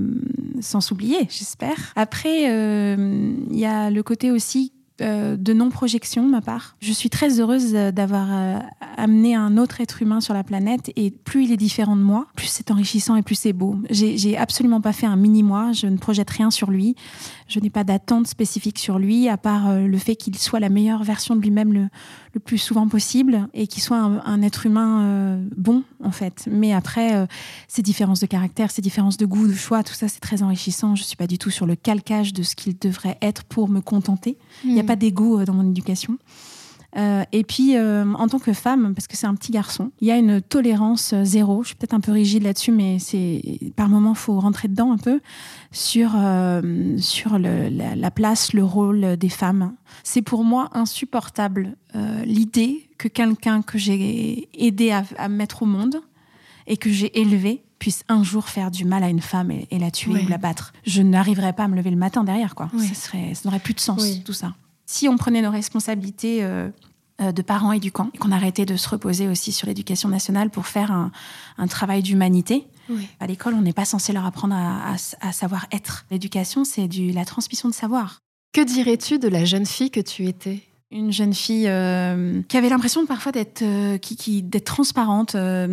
sans 0.61 0.81
s'oublier, 0.81 1.27
j'espère. 1.29 1.93
Après, 1.95 2.43
il 2.45 3.57
y 3.57 3.65
a 3.65 3.91
le 3.91 4.03
côté 4.03 4.31
aussi 4.31 4.71
de 4.99 5.53
non-projection 5.53 6.25
de 6.25 6.31
ma 6.31 6.41
part. 6.41 6.75
Je 6.79 6.93
suis 6.93 7.09
très 7.09 7.39
heureuse 7.39 7.73
d'avoir 7.73 8.61
amené 8.97 9.35
un 9.35 9.57
autre 9.57 9.81
être 9.81 10.01
humain 10.01 10.21
sur 10.21 10.33
la 10.33 10.43
planète 10.43 10.91
et 10.95 11.11
plus 11.11 11.45
il 11.45 11.51
est 11.51 11.57
différent 11.57 11.95
de 11.95 12.01
moi, 12.01 12.27
plus 12.35 12.47
c'est 12.47 12.71
enrichissant 12.71 13.15
et 13.15 13.21
plus 13.21 13.35
c'est 13.35 13.53
beau. 13.53 13.77
J'ai 13.89 14.37
absolument 14.37 14.81
pas 14.81 14.93
fait 14.93 15.05
un 15.05 15.15
mini-moi, 15.15 15.71
je 15.73 15.87
ne 15.87 15.97
projette 15.97 16.29
rien 16.29 16.51
sur 16.51 16.71
lui, 16.71 16.95
je 17.47 17.59
n'ai 17.59 17.69
pas 17.69 17.83
d'attente 17.83 18.27
spécifique 18.27 18.79
sur 18.79 18.99
lui, 18.99 19.29
à 19.29 19.37
part 19.37 19.69
euh, 19.69 19.87
le 19.87 19.97
fait 19.97 20.15
qu'il 20.15 20.37
soit 20.37 20.59
la 20.59 20.69
meilleure 20.69 21.03
version 21.03 21.35
de 21.35 21.41
lui-même 21.41 21.73
le, 21.73 21.87
le, 22.33 22.39
plus 22.39 22.57
souvent 22.57 22.87
possible 22.87 23.47
et 23.53 23.67
qu'il 23.67 23.83
soit 23.83 23.97
un, 23.97 24.41
être 24.41 24.65
humain 24.65 25.39
bon, 25.55 25.83
en 26.03 26.11
fait. 26.11 26.47
Mais 26.51 26.73
après, 26.73 27.27
ces 27.67 27.81
différences 27.81 28.19
de 28.19 28.25
caractère, 28.25 28.71
ces 28.71 28.81
différences 28.81 29.17
de 29.17 29.25
goût, 29.25 29.47
de 29.47 29.53
choix, 29.53 29.83
tout 29.83 29.93
ça, 29.93 30.07
c'est 30.07 30.19
très 30.19 30.43
enrichissant. 30.43 30.95
Je 30.95 31.03
suis 31.03 31.15
pas 31.15 31.27
du 31.27 31.37
tout 31.37 31.49
sur 31.49 31.65
le 31.65 31.75
calcage 31.75 32.33
de 32.33 32.43
ce 32.43 32.55
qu'il 32.55 32.77
devrait 32.77 33.17
être 33.21 33.43
pour 33.43 33.69
me 33.69 33.81
contenter. 33.81 34.37
Il 34.63 34.73
n'y 34.73 34.79
a 34.79 34.83
pas 34.83 34.95
d'ego 34.95 35.39
euh, 35.39 35.45
dans 35.45 35.53
mon 35.53 35.69
éducation. 35.69 36.17
Euh, 36.97 37.23
et 37.31 37.43
puis, 37.43 37.75
euh, 37.75 38.05
en 38.13 38.27
tant 38.27 38.39
que 38.39 38.53
femme, 38.53 38.93
parce 38.95 39.07
que 39.07 39.17
c'est 39.17 39.27
un 39.27 39.35
petit 39.35 39.51
garçon, 39.51 39.91
il 40.01 40.07
y 40.07 40.11
a 40.11 40.17
une 40.17 40.41
tolérance 40.41 41.13
zéro. 41.23 41.63
Je 41.63 41.67
suis 41.67 41.75
peut-être 41.75 41.93
un 41.93 41.99
peu 41.99 42.11
rigide 42.11 42.43
là-dessus, 42.43 42.71
mais 42.71 42.99
c'est 42.99 43.41
par 43.75 43.89
moment, 43.89 44.13
faut 44.13 44.39
rentrer 44.39 44.67
dedans 44.67 44.91
un 44.91 44.97
peu 44.97 45.19
sur 45.71 46.15
sur 46.97 47.37
la, 47.39 48.11
place, 48.11 48.53
le 48.53 48.63
rôle 48.63 49.17
des 49.17 49.29
femmes. 49.29 49.73
C'est 50.03 50.21
pour 50.21 50.43
moi 50.43 50.69
insupportable 50.73 51.75
l'idée 52.25 52.89
que 52.97 53.07
quelqu'un 53.07 53.61
que 53.61 53.77
j'ai 53.77 54.47
aidé 54.53 54.91
à, 54.91 55.03
à, 55.17 55.27
mettre 55.27 55.63
au 55.63 55.65
monde 55.65 55.97
et 56.67 56.77
que 56.77 56.89
j'ai 56.89 57.19
élevé 57.19 57.63
puisse 57.79 58.03
un 58.07 58.23
jour 58.23 58.49
faire 58.49 58.71
du 58.71 58.85
mal 58.85 59.03
à 59.03 59.09
une 59.09 59.21
femme 59.21 59.51
et, 59.51 59.79
la 59.79 59.91
tuer 59.91 60.23
ou 60.23 60.27
la 60.27 60.37
battre. 60.37 60.73
Je 60.85 61.01
n'arriverais 61.01 61.53
pas 61.53 61.65
à 61.65 61.67
me 61.67 61.75
lever 61.75 61.91
le 61.91 61.97
matin 61.97 62.23
derrière, 62.23 62.55
quoi. 62.55 62.69
Ça, 62.77 62.93
serait, 62.93 63.33
ça 63.33 63.41
n'aurait 63.45 63.59
plus 63.59 63.73
de 63.73 63.79
sens, 63.79 64.23
tout 64.23 64.33
ça. 64.33 64.53
Si 64.85 65.07
on 65.07 65.17
prenait 65.17 65.41
nos 65.41 65.51
responsabilités 65.51 66.43
euh, 66.43 66.69
euh, 67.21 67.31
de 67.31 67.41
parents 67.41 67.71
éducants 67.71 68.09
et 68.13 68.17
qu'on 68.17 68.31
arrêtait 68.31 68.65
de 68.65 68.75
se 68.75 68.89
reposer 68.89 69.27
aussi 69.27 69.51
sur 69.51 69.67
l'éducation 69.67 70.09
nationale 70.09 70.49
pour 70.49 70.67
faire 70.67 70.91
un, 70.91 71.67
travail 71.67 72.03
d'humanité, 72.03 72.67
à 73.19 73.25
l'école, 73.25 73.55
on 73.55 73.61
n'est 73.61 73.73
pas 73.73 73.85
censé 73.85 74.13
leur 74.13 74.25
apprendre 74.25 74.53
à, 74.55 75.31
savoir 75.31 75.65
être. 75.71 76.05
L'éducation, 76.11 76.63
c'est 76.65 76.87
la 76.87 77.25
transmission 77.25 77.67
de 77.67 77.73
savoir. 77.73 78.19
Que 78.53 78.61
dirais-tu 78.61 79.17
de 79.17 79.27
la 79.27 79.43
jeune 79.43 79.65
fille 79.65 79.89
que 79.89 79.99
tu 79.99 80.27
étais? 80.27 80.61
Une 80.95 81.11
jeune 81.11 81.33
fille 81.33 81.67
euh, 81.67 82.41
qui 82.47 82.57
avait 82.57 82.69
l'impression 82.69 83.05
parfois 83.05 83.31
d'être 83.31 83.61
euh, 83.61 83.97
qui, 83.97 84.41
d'être 84.41 84.65
transparente, 84.65 85.35
euh, 85.35 85.67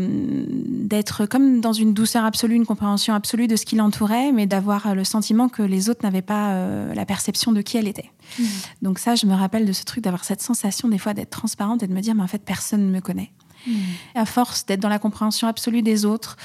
d'être 0.49 1.26
comme 1.26 1.61
dans 1.61 1.73
une 1.73 1.95
douceur 1.95 2.25
absolue, 2.25 2.57
une 2.57 2.67
compréhension 2.67 3.14
absolue 3.14 3.47
de 3.47 3.57
ce 3.57 3.64
qui 3.64 3.76
l'entourait, 3.76 4.33
mais 4.33 4.47
d'avoir 4.47 4.95
le 4.95 5.05
sentiment 5.05 5.49
que 5.49 5.62
les 5.62 5.88
autres 5.88 6.00
n'avaient 6.02 6.23
pas 6.23 6.67
la 6.95 7.07
perception 7.07 7.52
de 7.52 7.62
qui 7.62 7.76
elle 7.76 7.88
était. 7.88 8.11
Mmh. 8.38 8.45
Donc 8.83 8.99
ça, 8.99 9.14
je 9.14 9.26
me 9.26 9.35
rappelle 9.35 9.64
de 9.64 9.73
ce 9.73 9.85
truc 9.85 10.02
d'avoir 10.02 10.25
cette 10.25 10.43
sensation 10.43 10.88
des 10.88 10.99
fois 10.99 11.14
d'être 11.14 11.31
transparente 11.31 11.83
et 11.83 11.87
de 11.87 11.93
me 11.93 12.00
dire 12.00 12.14
mais 12.14 12.23
en 12.23 12.29
fait 12.29 12.43
personne 12.45 12.87
ne 12.87 12.91
me 12.91 13.00
connaît. 13.00 13.31
À 14.14 14.25
force 14.25 14.66
d'être 14.66 14.81
dans 14.81 14.88
la 14.88 14.99
compréhension 14.99 15.49
absolue 15.49 15.83
des 15.83 16.04
autres, 16.04 16.37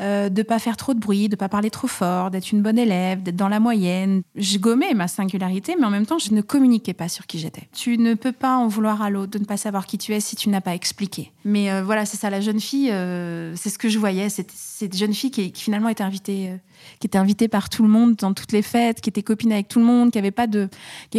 euh, 0.00 0.28
de 0.28 0.42
pas 0.42 0.58
faire 0.58 0.76
trop 0.76 0.94
de 0.94 1.00
bruit, 1.00 1.28
de 1.28 1.36
pas 1.36 1.48
parler 1.48 1.70
trop 1.70 1.88
fort, 1.88 2.30
d'être 2.30 2.52
une 2.52 2.62
bonne 2.62 2.78
élève, 2.78 3.22
d'être 3.22 3.36
dans 3.36 3.48
la 3.48 3.60
moyenne. 3.60 4.22
Je 4.34 4.58
gommais 4.58 4.94
ma 4.94 5.08
singularité, 5.08 5.76
mais 5.78 5.86
en 5.86 5.90
même 5.90 6.06
temps, 6.06 6.18
je 6.18 6.32
ne 6.32 6.40
communiquais 6.40 6.94
pas 6.94 7.08
sur 7.08 7.26
qui 7.26 7.38
j'étais. 7.38 7.68
Tu 7.72 7.98
ne 7.98 8.14
peux 8.14 8.32
pas 8.32 8.56
en 8.56 8.68
vouloir 8.68 9.02
à 9.02 9.10
l'autre 9.10 9.32
de 9.32 9.38
ne 9.38 9.44
pas 9.44 9.56
savoir 9.56 9.86
qui 9.86 9.98
tu 9.98 10.12
es 10.14 10.20
si 10.20 10.36
tu 10.36 10.48
n'as 10.48 10.60
pas 10.60 10.74
expliqué. 10.74 11.32
Mais 11.44 11.70
euh, 11.70 11.82
voilà, 11.84 12.06
c'est 12.06 12.16
ça, 12.16 12.30
la 12.30 12.40
jeune 12.40 12.60
fille, 12.60 12.90
euh, 12.90 13.54
c'est 13.56 13.70
ce 13.70 13.78
que 13.78 13.88
je 13.88 13.98
voyais. 13.98 14.28
Cette 14.28 14.96
jeune 14.96 15.12
fille 15.12 15.30
qui, 15.30 15.52
finalement 15.54 15.88
était 15.88 16.02
invitée, 16.02 16.48
euh, 16.48 16.56
qui 17.00 17.06
était 17.06 17.18
invitée 17.18 17.48
par 17.48 17.68
tout 17.68 17.82
le 17.82 17.88
monde 17.88 18.16
dans 18.16 18.32
toutes 18.32 18.52
les 18.52 18.62
fêtes, 18.62 19.00
qui 19.00 19.10
était 19.10 19.22
copine 19.22 19.52
avec 19.52 19.68
tout 19.68 19.78
le 19.78 19.84
monde, 19.84 20.10
qui 20.10 20.18
n'avait 20.18 20.30
pas 20.30 20.46
de, 20.46 20.68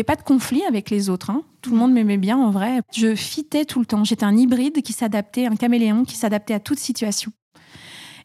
pas 0.06 0.16
de 0.16 0.24
conflit 0.24 0.64
avec 0.68 0.90
les 0.90 1.10
autres. 1.10 1.30
Hein. 1.30 1.44
Tout 1.62 1.72
le 1.72 1.78
monde 1.78 1.94
m'aimait 1.94 2.18
bien 2.18 2.38
en 2.38 2.52
vrai. 2.52 2.82
Je 2.96 3.16
fitais 3.16 3.66
tout 3.66 3.80
le 3.80 3.86
temps. 3.86 4.04
J'étais 4.04 4.24
un 4.24 4.36
hybride 4.38 4.82
qui 4.82 4.94
s'adaptait, 4.94 5.45
un 5.46 5.56
caméléon 5.56 6.04
qui 6.06 6.16
s'adaptait 6.16 6.54
à 6.54 6.60
toute 6.60 6.80
situation. 6.80 7.32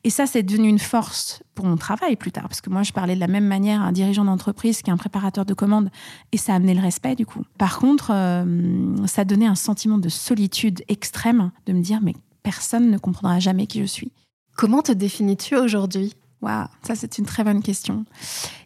Et 0.03 0.11
ça, 0.11 0.27
c'est 0.27 0.43
devenu 0.43 0.69
une 0.69 0.79
force 0.79 1.43
pour 1.55 1.67
mon 1.67 1.77
travail 1.77 2.17
plus 2.17 2.33
tard, 2.33 2.45
parce 2.45 2.63
que 2.63 2.71
moi, 2.71 2.83
je 2.83 2.93
parlais 2.93 3.15
de 3.15 3.21
la 3.21 3.27
même 3.27 3.47
manière 3.47 3.83
à 3.83 3.87
un 3.87 3.93
dirigeant 3.93 4.25
d'entreprise 4.25 4.81
qu'un 4.81 4.97
préparateur 4.97 5.45
de 5.45 5.53
commandes, 5.53 5.91
et 6.33 6.39
ça 6.39 6.53
a 6.53 6.57
amené 6.57 6.75
le 6.75 6.81
respect 6.81 7.15
du 7.15 7.27
coup. 7.27 7.45
Par 7.59 7.79
contre, 7.79 8.11
euh, 8.15 9.07
ça 9.07 9.25
donnait 9.25 9.47
un 9.47 9.55
sentiment 9.55 9.99
de 9.99 10.09
solitude 10.09 10.83
extrême, 10.89 11.51
de 11.67 11.75
me 11.75 11.83
dire, 11.83 12.01
mais 12.03 12.15
personne 12.43 12.91
ne 12.91 12.97
comprendra 12.97 13.41
jamais 13.41 13.67
qui 13.67 13.81
je 13.81 13.87
suis. 13.87 14.13
Comment 14.57 14.81
te 14.81 14.93
définis-tu 14.93 15.57
aujourd'hui? 15.57 16.15
Waouh, 16.41 16.67
ça 16.83 16.95
c'est 16.95 17.19
une 17.19 17.27
très 17.27 17.45
bonne 17.45 17.63
question. 17.63 18.07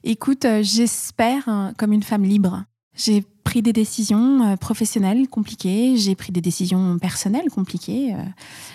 Écoute, 0.04 0.44
euh, 0.44 0.62
j'espère 0.62 1.48
hein, 1.48 1.72
comme 1.76 1.92
une 1.92 2.04
femme 2.04 2.22
libre. 2.22 2.64
J'ai 2.94 3.24
pris 3.44 3.62
des 3.62 3.72
décisions 3.72 4.42
euh, 4.42 4.56
professionnelles 4.56 5.28
compliquées, 5.28 5.96
j'ai 5.96 6.14
pris 6.14 6.32
des 6.32 6.40
décisions 6.40 6.98
personnelles 6.98 7.50
compliquées. 7.50 8.14
Euh. 8.14 8.22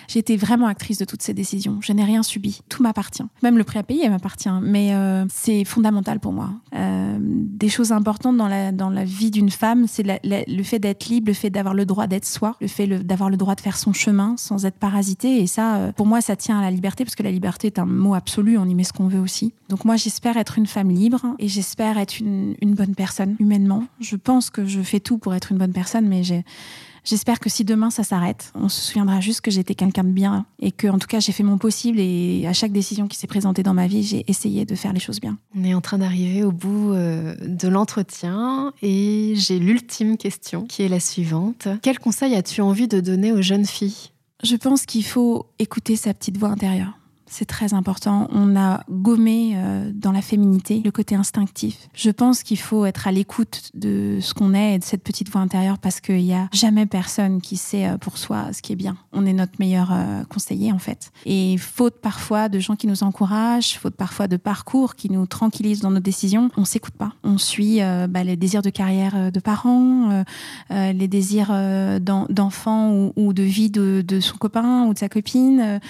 J'ai 0.08 0.20
été 0.20 0.36
vraiment 0.36 0.66
actrice 0.66 0.98
de 0.98 1.04
toutes 1.04 1.22
ces 1.22 1.34
décisions. 1.34 1.78
Je 1.82 1.92
n'ai 1.92 2.04
rien 2.04 2.22
subi. 2.22 2.62
Tout 2.68 2.82
m'appartient. 2.82 3.24
Même 3.42 3.58
le 3.58 3.64
prêt 3.64 3.80
à 3.80 3.82
payer 3.82 4.08
m'appartient. 4.08 4.48
Mais 4.62 4.94
euh, 4.94 5.26
c'est 5.28 5.64
fondamental 5.64 6.20
pour 6.20 6.32
moi. 6.32 6.50
des 6.72 7.68
choses 7.68 7.92
importantes 7.92 8.36
dans 8.36 8.48
la, 8.48 8.72
dans 8.72 8.90
la 8.90 9.04
vie 9.04 9.30
d'une 9.30 9.50
femme, 9.50 9.86
c'est 9.86 10.04
le 10.24 10.62
fait 10.62 10.78
d'être 10.78 11.06
libre, 11.08 11.28
le 11.28 11.34
fait 11.34 11.50
d'avoir 11.50 11.74
le 11.74 11.84
droit 11.84 12.06
d'être 12.06 12.24
soi, 12.24 12.56
le 12.60 12.68
fait 12.68 12.86
d'avoir 12.86 13.28
le 13.28 13.36
droit 13.36 13.54
de 13.54 13.60
faire 13.60 13.76
son 13.76 13.92
chemin 13.92 14.36
sans 14.36 14.64
être 14.64 14.76
parasité. 14.76 15.40
Et 15.40 15.46
ça, 15.46 15.92
pour 15.96 16.06
moi, 16.06 16.20
ça 16.20 16.36
tient 16.36 16.58
à 16.58 16.62
la 16.62 16.70
liberté, 16.70 17.04
parce 17.04 17.16
que 17.16 17.22
la 17.22 17.32
liberté 17.32 17.66
est 17.66 17.78
un 17.78 17.86
mot 17.86 18.14
absolu, 18.14 18.56
on 18.56 18.66
y 18.66 18.74
met 18.74 18.84
ce 18.84 18.92
qu'on 18.92 19.08
veut 19.08 19.20
aussi. 19.20 19.52
Donc 19.68 19.84
moi, 19.84 19.96
j'espère 19.96 20.36
être 20.36 20.58
une 20.58 20.66
femme 20.66 20.90
libre 20.90 21.22
et 21.38 21.48
j'espère 21.48 21.98
être 21.98 22.20
une, 22.20 22.54
une 22.62 22.74
bonne 22.74 22.94
personne 22.94 23.36
humainement. 23.40 23.84
Je 24.00 24.16
pense 24.16 24.50
que 24.50 24.59
je 24.66 24.80
fais 24.80 25.00
tout 25.00 25.18
pour 25.18 25.34
être 25.34 25.52
une 25.52 25.58
bonne 25.58 25.72
personne, 25.72 26.06
mais 26.08 26.22
J'espère 27.04 27.40
que 27.40 27.48
si 27.48 27.64
demain 27.64 27.90
ça 27.90 28.04
s'arrête, 28.04 28.52
on 28.54 28.68
se 28.68 28.80
souviendra 28.80 29.20
juste 29.20 29.40
que 29.40 29.50
j'étais 29.50 29.74
quelqu'un 29.74 30.04
de 30.04 30.10
bien 30.10 30.44
et 30.60 30.70
que, 30.70 30.86
en 30.86 30.98
tout 30.98 31.06
cas, 31.06 31.20
j'ai 31.20 31.32
fait 31.32 31.42
mon 31.42 31.58
possible 31.58 31.98
et 31.98 32.44
à 32.46 32.52
chaque 32.52 32.72
décision 32.72 33.08
qui 33.08 33.16
s'est 33.16 33.26
présentée 33.26 33.62
dans 33.62 33.74
ma 33.74 33.86
vie, 33.86 34.02
j'ai 34.02 34.24
essayé 34.28 34.64
de 34.64 34.74
faire 34.74 34.92
les 34.92 35.00
choses 35.00 35.20
bien. 35.20 35.38
On 35.56 35.64
est 35.64 35.74
en 35.74 35.80
train 35.80 35.98
d'arriver 35.98 36.44
au 36.44 36.52
bout 36.52 36.92
euh, 36.92 37.34
de 37.40 37.68
l'entretien 37.68 38.72
et 38.82 39.32
j'ai 39.36 39.58
l'ultime 39.58 40.16
question 40.18 40.66
qui 40.66 40.82
est 40.82 40.88
la 40.88 41.00
suivante. 41.00 41.68
Quel 41.82 41.98
conseil 41.98 42.34
as-tu 42.34 42.60
envie 42.60 42.88
de 42.88 43.00
donner 43.00 43.32
aux 43.32 43.42
jeunes 43.42 43.66
filles? 43.66 44.10
Je 44.42 44.56
pense 44.56 44.86
qu'il 44.86 45.04
faut 45.04 45.46
écouter 45.58 45.96
sa 45.96 46.14
petite 46.14 46.38
voix 46.38 46.50
intérieure. 46.50 46.99
C'est 47.30 47.44
très 47.44 47.74
important. 47.74 48.26
On 48.32 48.56
a 48.56 48.82
gommé 48.90 49.52
euh, 49.54 49.92
dans 49.94 50.10
la 50.10 50.20
féminité 50.20 50.82
le 50.84 50.90
côté 50.90 51.14
instinctif. 51.14 51.88
Je 51.94 52.10
pense 52.10 52.42
qu'il 52.42 52.58
faut 52.58 52.84
être 52.86 53.06
à 53.06 53.12
l'écoute 53.12 53.70
de 53.74 54.18
ce 54.20 54.34
qu'on 54.34 54.52
est 54.52 54.74
et 54.74 54.78
de 54.80 54.84
cette 54.84 55.04
petite 55.04 55.30
voix 55.30 55.40
intérieure 55.40 55.78
parce 55.78 56.00
qu'il 56.00 56.24
n'y 56.24 56.34
a 56.34 56.48
jamais 56.52 56.86
personne 56.86 57.40
qui 57.40 57.56
sait 57.56 57.86
euh, 57.86 57.98
pour 57.98 58.18
soi 58.18 58.52
ce 58.52 58.60
qui 58.62 58.72
est 58.72 58.76
bien. 58.76 58.96
On 59.12 59.26
est 59.26 59.32
notre 59.32 59.52
meilleur 59.60 59.90
euh, 59.92 60.24
conseiller 60.24 60.72
en 60.72 60.80
fait. 60.80 61.12
Et 61.24 61.56
faute 61.56 62.00
parfois 62.00 62.48
de 62.48 62.58
gens 62.58 62.74
qui 62.74 62.88
nous 62.88 63.04
encouragent, 63.04 63.78
faute 63.78 63.94
parfois 63.94 64.26
de 64.26 64.36
parcours 64.36 64.96
qui 64.96 65.08
nous 65.08 65.26
tranquillisent 65.26 65.80
dans 65.80 65.92
nos 65.92 66.00
décisions, 66.00 66.50
on 66.56 66.64
s'écoute 66.64 66.94
pas. 66.94 67.12
On 67.22 67.38
suit 67.38 67.78
bah, 68.08 68.24
les 68.24 68.36
désirs 68.36 68.62
de 68.62 68.70
carrière 68.70 69.30
de 69.30 69.40
parents, 69.40 70.24
les 70.70 71.08
désirs 71.08 71.52
d'enfants 72.00 73.12
ou, 73.16 73.32
de 73.32 73.42
vie 73.42 73.70
de, 73.70 74.02
de, 74.06 74.18
son 74.20 74.36
copain 74.36 74.86
ou 74.86 74.94
de 74.94 74.98
sa 74.98 75.08
copine. 75.08 75.80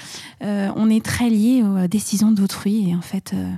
on 0.42 0.90
est 0.90 1.04
très 1.04 1.29
lié 1.30 1.62
aux 1.62 1.86
décisions 1.86 2.32
d'autrui. 2.32 2.90
Et 2.90 2.94
en 2.94 3.00
fait, 3.00 3.32
euh, 3.32 3.50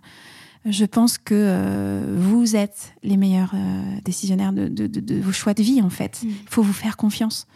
je 0.65 0.85
pense 0.85 1.19
que 1.19 1.35
euh, 1.35 2.17
vous 2.19 2.57
êtes 2.57 2.95
les 3.03 3.17
meilleurs 3.17 3.53
euh, 3.55 3.97
décisionnaires 4.05 4.53
de, 4.53 5.21
vos 5.21 5.33
choix 5.33 5.55
de 5.55 5.63
vie, 5.63 5.83
en 5.83 5.91
fait. 5.91 6.21
Il 6.23 6.31
mm. 6.31 6.35
faut 6.47 6.63
vous 6.63 6.73
faire 6.73 6.97
confiance. 6.97 7.47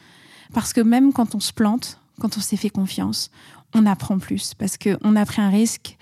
Parce 0.53 0.73
que 0.73 0.81
même 0.81 1.13
quand 1.13 1.35
on 1.35 1.41
se 1.41 1.53
plante, 1.53 2.01
quand 2.21 2.37
on 2.37 2.41
s'est 2.41 2.57
fait 2.57 2.71
confiance, 2.71 3.31
on 3.75 3.87
apprend 3.87 4.19
plus. 4.19 4.55
Parce 4.55 4.77
qu'on 4.79 5.17
a 5.17 5.27
pris 5.27 5.43
un 5.43 5.51
risque 5.51 5.97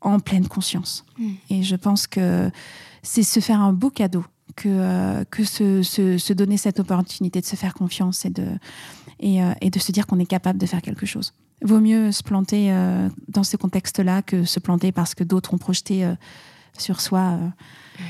en 0.00 0.20
pleine 0.20 0.48
conscience. 0.48 1.04
Mm. 1.18 1.30
Et 1.50 1.62
je 1.62 1.76
pense 1.76 2.06
que 2.06 2.50
c'est 3.02 3.22
se 3.22 3.40
faire 3.40 3.60
un 3.60 3.72
beau 3.72 3.90
cadeau 3.90 4.24
que, 4.54 5.24
que 5.24 5.44
se, 5.44 5.82
se, 5.82 6.32
donner 6.32 6.56
cette 6.56 6.80
opportunité 6.80 7.40
de 7.40 7.46
se 7.46 7.56
faire 7.56 7.74
confiance 7.74 8.24
et 8.24 8.30
de, 8.30 8.46
et, 9.20 9.40
et 9.60 9.68
de 9.68 9.78
se 9.78 9.92
dire 9.92 10.06
qu'on 10.06 10.18
est 10.18 10.26
capable 10.26 10.58
de 10.58 10.64
faire 10.64 10.80
quelque 10.80 11.04
chose. 11.04 11.34
Vaut 11.62 11.80
mieux 11.80 12.12
se 12.12 12.22
planter 12.22 12.70
euh, 12.70 13.08
dans 13.28 13.42
ce 13.42 13.56
contexte-là 13.56 14.22
que 14.22 14.44
se 14.44 14.60
planter 14.60 14.92
parce 14.92 15.14
que 15.14 15.24
d'autres 15.24 15.54
ont 15.54 15.58
projeté 15.58 16.04
euh, 16.04 16.14
sur 16.76 17.00
soi 17.00 17.20
euh, 17.20 17.48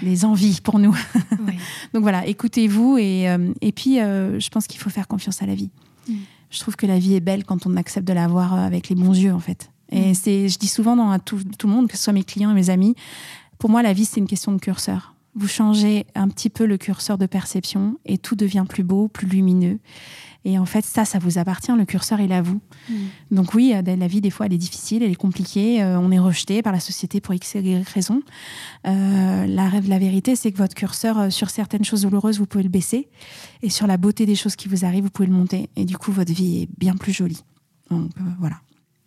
les 0.03 0.25
envies 0.25 0.61
pour 0.61 0.79
nous. 0.79 0.97
Donc 1.95 2.03
voilà, 2.03 2.27
écoutez-vous 2.27 2.99
et, 2.99 3.27
et 3.61 3.73
puis 3.73 3.97
je 3.97 4.49
pense 4.49 4.67
qu'il 4.67 4.81
faut 4.81 4.91
faire 4.91 5.07
confiance 5.07 5.43
à 5.43 5.47
la 5.47 5.55
vie. 5.55 5.71
Mm. 6.09 6.15
Je 6.51 6.61
trouve 6.61 6.77
que 6.77 6.87
la 6.87 6.99
vie 6.99 7.15
est 7.15 7.21
belle 7.21 7.45
quand 7.45 7.67
on 7.67 7.77
accepte 7.77 8.07
de 8.07 8.13
la 8.13 8.27
voir 8.27 8.55
avec 8.55 8.89
les 8.89 8.95
bons 8.97 9.17
yeux 9.17 9.33
en 9.33 9.41
fait. 9.41 9.71
Et 9.91 10.11
mm. 10.11 10.15
c'est, 10.15 10.49
je 10.49 10.59
dis 10.59 10.69
souvent 10.69 10.97
dans, 10.97 11.11
à 11.11 11.21
tout, 11.21 11.39
tout, 11.57 11.69
le 11.69 11.73
monde, 11.73 11.89
que 11.89 11.97
ce 11.97 12.03
soit 12.03 12.13
mes 12.13 12.25
clients 12.25 12.51
et 12.51 12.55
mes 12.55 12.71
amis, 12.71 12.97
pour 13.59 13.71
moi 13.71 13.83
la 13.83 13.93
vie 13.93 14.05
c'est 14.05 14.19
une 14.19 14.27
question 14.27 14.53
de 14.53 14.59
curseur. 14.59 15.15
Vous 15.37 15.49
changez 15.49 16.07
un 16.15 16.29
petit 16.29 16.49
peu 16.49 16.65
le 16.65 16.79
curseur 16.79 17.19
de 17.19 17.27
perception 17.27 17.99
et 18.07 18.17
tout 18.17 18.35
devient 18.35 18.65
plus 18.69 18.83
beau, 18.83 19.07
plus 19.07 19.27
lumineux. 19.27 19.79
Et 20.47 20.59
en 20.59 20.65
fait, 20.65 20.85
ça, 20.85 21.05
ça 21.05 21.19
vous 21.19 21.39
appartient. 21.39 21.73
Le 21.77 21.85
curseur, 21.85 22.21
il 22.21 22.31
est 22.31 22.37
à 22.37 22.41
vous. 22.41 22.61
Mm. 22.89 22.95
Donc 23.33 23.53
oui, 23.53 23.75
euh, 23.75 23.83
la 23.83 24.07
vie, 24.07 24.21
des 24.21 24.31
fois, 24.31 24.47
elle 24.47 24.53
est 24.53 24.59
difficile, 24.59 25.03
elle 25.03 25.11
est 25.11 25.17
compliquée. 25.17 25.83
Euh, 25.83 25.99
on 25.99 26.11
est 26.13 26.19
rejeté 26.19 26.63
par 26.63 26.73
la 26.73 26.81
société 26.81 27.21
pour 27.21 27.35
X 27.35 27.57
et 27.57 27.61
Y 27.61 27.89
raisons. 27.89 28.23
Euh, 28.87 29.47
la, 29.47 29.71
la 29.81 29.99
vérité, 29.99 30.37
c'est 30.37 30.53
que 30.53 30.59
votre 30.59 30.75
curseur, 30.75 31.33
sur 31.33 31.51
certaines 31.51 31.85
choses 31.85 32.03
douloureuses, 32.03 32.39
vous 32.39 32.47
pouvez 32.47 32.63
le 32.63 32.71
baisser. 32.71 33.09
Et 33.63 33.71
sur 33.71 33.87
la 33.89 33.97
beauté 33.97 34.25
des 34.25 34.37
choses 34.37 34.57
qui 34.57 34.69
vous 34.69 34.85
arrivent, 34.85 35.05
vous 35.05 35.11
pouvez 35.11 35.29
le 35.29 35.35
monter. 35.35 35.69
Et 35.75 35.85
du 35.85 35.99
coup, 35.99 36.13
votre 36.13 36.33
vie 36.33 36.63
est 36.63 36.69
bien 36.79 36.95
plus 36.95 37.13
jolie. 37.13 37.43
Donc 37.91 38.11
voilà. 38.39 38.61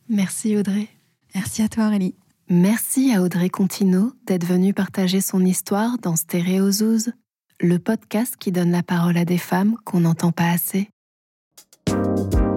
Merci 0.10 0.58
Audrey. 0.58 0.90
Merci 1.34 1.62
à 1.62 1.70
toi 1.70 1.88
Aurélie. 1.88 2.16
Merci 2.52 3.14
à 3.14 3.22
Audrey 3.22 3.50
Contino 3.50 4.12
d'être 4.26 4.44
venue 4.44 4.74
partager 4.74 5.22
son 5.22 5.46
histoire 5.46 6.00
dans 6.02 6.16
Stéréozouz, 6.16 7.12
le 7.60 7.78
podcast 7.78 8.38
qui 8.40 8.52
donne 8.52 8.72
la 8.72 8.82
parole 8.82 9.18
à 9.18 9.26
des 9.26 9.38
femmes 9.38 9.76
qu'on 9.86 10.00
n'entend 10.00 10.32
pas 10.32 10.50
assez. 10.50 10.90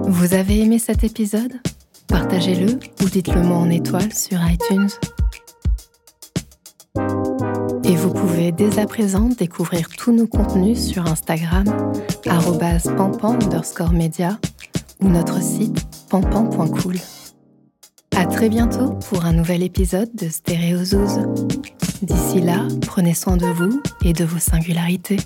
Vous 0.07 0.33
avez 0.33 0.61
aimé 0.61 0.79
cet 0.79 1.05
épisode? 1.05 1.61
Partagez-le 2.09 2.79
ou 3.03 3.09
dites-le 3.11 3.43
moi 3.43 3.59
en 3.59 3.69
étoile 3.69 4.15
sur 4.15 4.39
iTunes. 4.49 4.89
Et 7.85 7.95
vous 7.95 8.15
pouvez 8.15 8.51
dès 8.51 8.79
à 8.79 8.87
présent 8.87 9.29
découvrir 9.29 9.91
tous 9.91 10.13
nos 10.13 10.27
contenus 10.27 10.83
sur 10.83 11.07
Instagram, 11.07 11.67
pampan 12.25 13.35
underscore 13.43 13.93
média 13.93 14.39
ou 15.03 15.11
notre 15.11 15.43
site 15.43 15.85
pampan.cool. 16.09 16.97
À 18.17 18.27
très 18.27 18.49
bientôt 18.49 18.93
pour 19.09 19.25
un 19.25 19.33
nouvel 19.33 19.63
épisode 19.63 20.15
de 20.15 20.29
Stéréozouz. 20.29 21.19
D'ici 22.03 22.41
là, 22.41 22.67
prenez 22.87 23.15
soin 23.15 23.37
de 23.37 23.47
vous 23.47 23.83
et 24.05 24.13
de 24.13 24.25
vos 24.25 24.39
singularités. 24.39 25.19